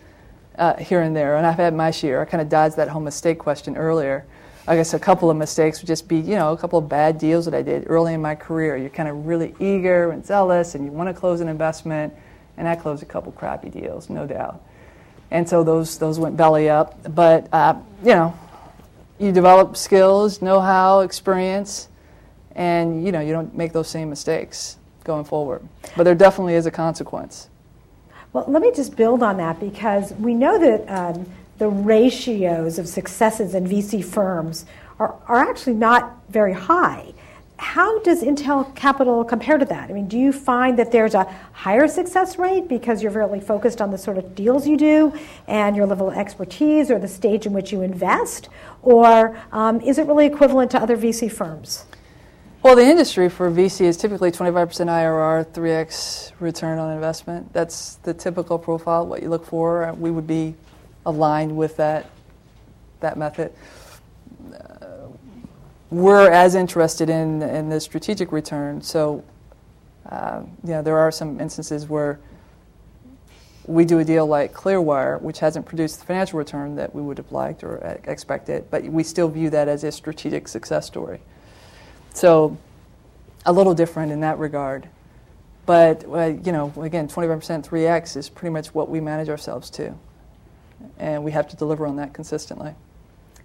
[0.60, 2.22] uh, here and there, and I've had my share.
[2.22, 4.26] I kind of dodged that whole mistake question earlier.
[4.68, 7.18] I guess a couple of mistakes would just be, you know, a couple of bad
[7.18, 8.78] deals that I did early in my career.
[8.78, 12.14] You're kind of really eager and zealous, and you want to close an investment,
[12.58, 14.62] and I closed a couple crappy deals, no doubt
[15.32, 16.98] and so those those went belly up.
[17.14, 18.38] But uh, you know,
[19.20, 21.90] you develop skills, know-how, experience,
[22.56, 25.68] and you know you don't make those same mistakes going forward.
[25.96, 27.50] But there definitely is a consequence.
[28.34, 31.26] Well, let me just build on that because we know that um,
[31.58, 34.66] the ratios of successes in VC firms
[35.00, 37.14] are, are actually not very high.
[37.58, 39.90] How does Intel Capital compare to that?
[39.90, 43.82] I mean, do you find that there's a higher success rate because you're really focused
[43.82, 45.14] on the sort of deals you do
[45.48, 48.50] and your level of expertise or the stage in which you invest?
[48.82, 51.86] Or um, is it really equivalent to other VC firms?
[52.62, 57.54] Well, the industry for VC is typically 25% IRR, 3x return on investment.
[57.54, 59.94] That's the typical profile, what you look for.
[59.94, 60.56] We would be
[61.06, 62.10] aligned with that,
[63.00, 63.54] that method.
[64.54, 65.08] Uh,
[65.92, 68.82] we're as interested in, in the strategic return.
[68.82, 69.24] So,
[70.10, 72.20] uh, know, there are some instances where
[73.68, 77.18] we do a deal like Clearwire, which hasn't produced the financial return that we would
[77.18, 81.20] have liked or expected, but we still view that as a strategic success story.
[82.14, 82.58] So,
[83.46, 84.90] a little different in that regard.
[85.66, 89.96] But, uh, you know, again, 25% 3x is pretty much what we manage ourselves to.
[90.98, 92.74] And we have to deliver on that consistently.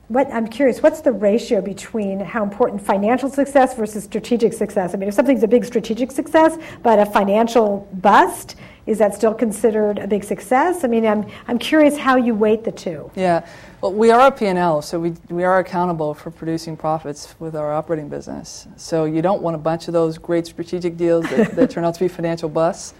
[0.09, 4.93] What, I'm curious, what's the ratio between how important financial success versus strategic success?
[4.93, 8.57] I mean, if something's a big strategic success, but a financial bust,
[8.87, 10.83] is that still considered a big success?
[10.83, 13.09] I mean, I'm, I'm curious how you weight the two.
[13.15, 13.47] Yeah.
[13.81, 17.73] Well, we are a P&L, so we, we are accountable for producing profits with our
[17.73, 18.67] operating business.
[18.77, 21.95] So you don't want a bunch of those great strategic deals that, that turn out
[21.95, 22.95] to be financial busts.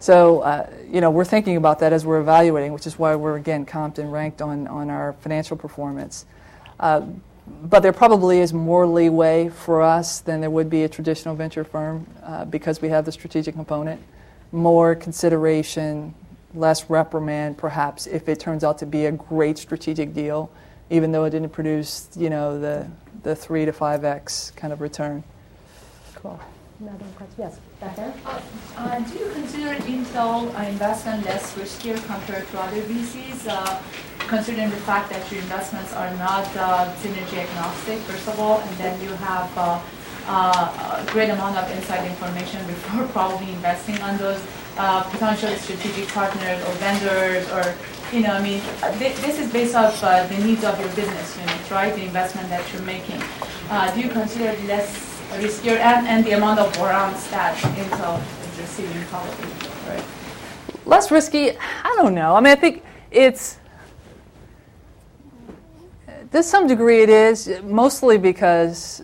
[0.00, 3.36] So, uh, you know, we're thinking about that as we're evaluating, which is why we're,
[3.36, 6.26] again, comped and ranked on, on our financial performance.
[6.78, 7.02] Uh,
[7.62, 11.64] but there probably is more leeway for us than there would be a traditional venture
[11.64, 14.00] firm uh, because we have the strategic component
[14.54, 16.14] more consideration,
[16.54, 20.50] less reprimand, perhaps, if it turns out to be a great strategic deal,
[20.90, 22.88] even though it didn't produce, you know, the,
[23.24, 25.24] the 3 to 5x kind of return.
[26.14, 26.40] Cool.
[26.84, 27.34] Question?
[27.38, 28.12] Yes, there.
[28.26, 28.40] Uh,
[28.76, 33.80] uh, do you consider Intel uh, investment less riskier compared to other VCs, uh,
[34.18, 38.76] considering the fact that your investments are not uh, synergy agnostic, first of all, and
[38.76, 39.80] then you have uh,
[40.28, 44.40] a great amount of inside information before probably investing on those
[45.10, 47.74] potential strategic partners or vendors or
[48.12, 48.60] you know, I mean,
[48.98, 51.94] th- this is based off the needs of your business unit, right?
[51.94, 53.20] The investment that you're making.
[53.94, 58.20] Do you consider less and, and the amount of warrants that Intel
[58.52, 59.46] is receiving probably,
[59.88, 60.04] right?
[60.86, 61.50] Less risky?
[61.50, 62.34] I don't know.
[62.34, 63.58] I mean, I think it's
[66.32, 69.02] to some degree it is mostly because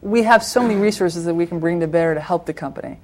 [0.00, 2.98] we have so many resources that we can bring to bear to help the company.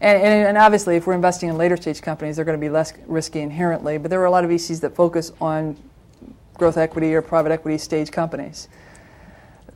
[0.00, 2.70] And, and, and, obviously, if we're investing in later stage companies, they're going to be
[2.70, 3.98] less risky inherently.
[3.98, 5.76] But there are a lot of VCs that focus on
[6.54, 8.68] growth equity or private equity stage companies.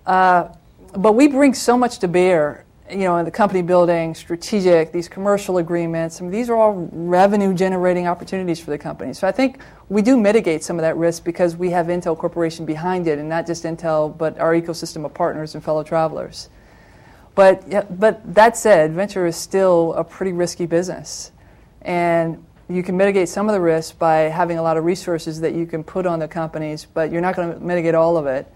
[0.07, 0.49] Uh,
[0.95, 5.09] but we bring so much to bear, you know, in the company building, strategic, these
[5.09, 6.21] commercial agreements.
[6.21, 9.15] I mean, these are all revenue generating opportunities for the company.
[9.15, 12.67] So I think we do mitigate some of that risk because we have Intel Corporation
[12.67, 16.51] behind it, and not just Intel, but our ecosystem of partners and fellow travelers.
[17.35, 21.33] But, yeah, but that said, venture is still a pretty risky business.
[21.81, 25.55] And you can mitigate some of the risk by having a lot of resources that
[25.55, 28.47] you can put on the companies, but you're not going to mitigate all of it.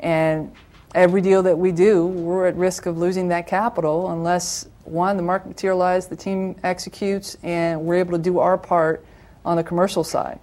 [0.00, 0.52] And
[0.94, 5.22] every deal that we do, we're at risk of losing that capital unless, one, the
[5.22, 9.04] market materializes, the team executes, and we're able to do our part
[9.44, 10.38] on the commercial side.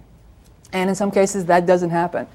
[0.72, 2.26] And in some cases, that doesn't happen.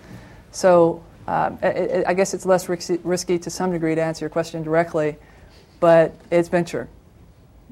[0.52, 5.18] So uh, I guess it's less risky to some degree to answer your question directly
[5.80, 6.88] but it's venture.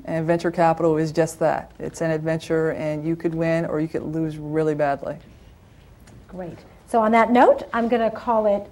[0.06, 1.72] And venture capital is just that.
[1.80, 5.18] It's an adventure, and you could win or you could lose really badly.
[6.28, 6.60] Great.
[6.88, 8.70] So, on that note, I'm going to call it.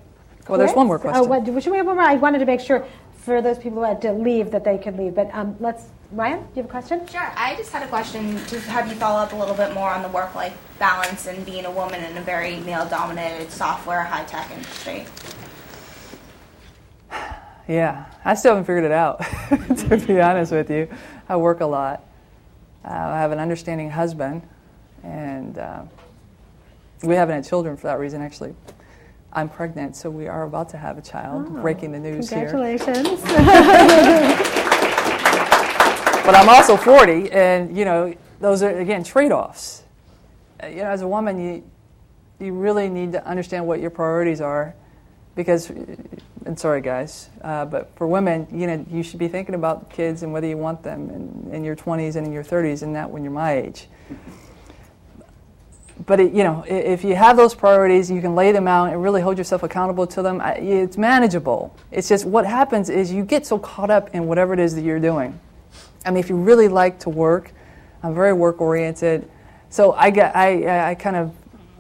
[0.48, 1.24] Well, there's one more question.
[1.24, 2.06] Oh, what, should we have one more?
[2.06, 2.86] I wanted to make sure
[3.24, 5.16] for those people who had to leave that they could leave.
[5.16, 5.86] But um, let's.
[6.12, 7.08] Ryan, do you have a question?
[7.08, 7.32] Sure.
[7.36, 10.04] I just had a question to have you follow up a little bit more on
[10.04, 14.24] the work life balance and being a woman in a very male dominated software high
[14.26, 15.06] tech industry.
[17.68, 19.20] Yeah, I still haven't figured it out,
[19.50, 20.89] to be honest with you.
[21.30, 22.06] I work a lot.
[22.84, 24.41] Uh, I have an understanding husband,
[25.02, 25.84] and uh,
[27.02, 28.54] we haven't had children for that reason, actually.
[29.34, 31.48] I'm pregnant, so we are about to have a child.
[31.48, 32.86] Oh, breaking the news congratulations.
[32.86, 33.04] here.
[33.04, 34.40] Congratulations.
[36.26, 39.84] but I'm also 40, and you know, those are again trade-offs.
[40.62, 41.64] Uh, you know, as a woman, you
[42.40, 44.76] you really need to understand what your priorities are
[45.36, 49.90] because and sorry guys uh, but for women you know you should be thinking about
[49.90, 52.92] kids and whether you want them in, in your 20s and in your 30s and
[52.92, 53.88] not when you're my age
[56.06, 59.02] but it, you know, if you have those priorities, you can lay them out and
[59.02, 60.41] really hold yourself accountable to them.
[60.41, 61.76] It's manageable.
[61.91, 64.84] It's just what happens is you get so caught up in whatever it is that
[64.84, 65.39] you're doing.
[66.06, 67.52] I mean, if you really like to work,
[68.02, 69.30] I'm very work oriented.
[69.70, 71.34] So I get, I, I kind of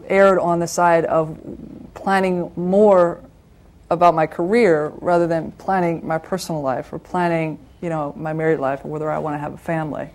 [0.07, 1.37] erred on the side of
[1.93, 3.21] planning more
[3.89, 8.59] about my career rather than planning my personal life or planning, you know, my married
[8.59, 10.09] life or whether I want to have a family.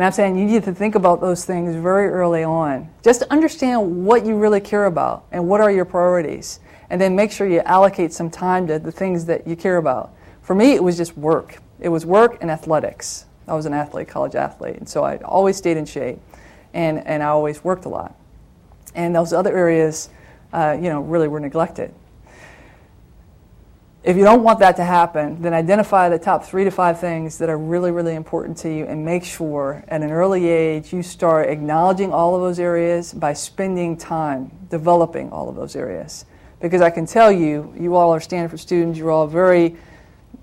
[0.00, 2.88] And I'm saying you need to think about those things very early on.
[3.04, 6.60] Just to understand what you really care about and what are your priorities.
[6.88, 10.14] And then make sure you allocate some time to the things that you care about.
[10.40, 11.58] For me, it was just work.
[11.80, 13.26] It was work and athletics.
[13.46, 16.18] I was an athlete, college athlete, and so I always stayed in shape,
[16.72, 18.16] and, and I always worked a lot.
[18.94, 20.08] And those other areas,
[20.54, 21.92] uh, you know, really were neglected.
[24.02, 27.36] If you don't want that to happen, then identify the top three to five things
[27.36, 31.02] that are really, really important to you and make sure at an early age you
[31.02, 36.24] start acknowledging all of those areas by spending time developing all of those areas.
[36.60, 39.76] Because I can tell you, you all are Stanford students, you're all very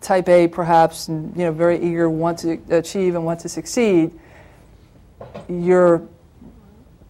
[0.01, 4.12] type A perhaps, and you know, very eager, want to achieve and want to succeed.
[5.49, 6.08] Your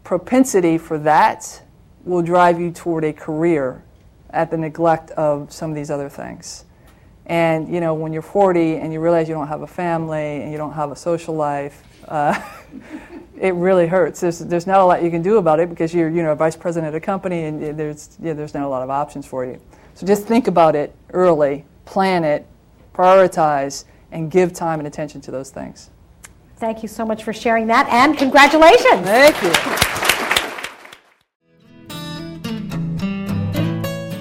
[0.06, 1.62] propensity for that
[2.06, 3.84] will drive you toward a career
[4.38, 6.66] at the neglect of some of these other things.
[7.26, 10.52] And you know, when you're 40 and you realize you don't have a family and
[10.52, 12.40] you don't have a social life, uh,
[13.38, 14.22] it really hurts.
[14.22, 16.36] There's, there's not a lot you can do about it because you're you know a
[16.36, 19.44] vice president of a company and there's yeah, there's not a lot of options for
[19.44, 19.60] you.
[19.96, 22.46] So just think about it early, plan it,
[22.94, 25.90] prioritize, and give time and attention to those things.
[26.58, 29.02] Thank you so much for sharing that, and congratulations.
[29.02, 29.87] Thank you.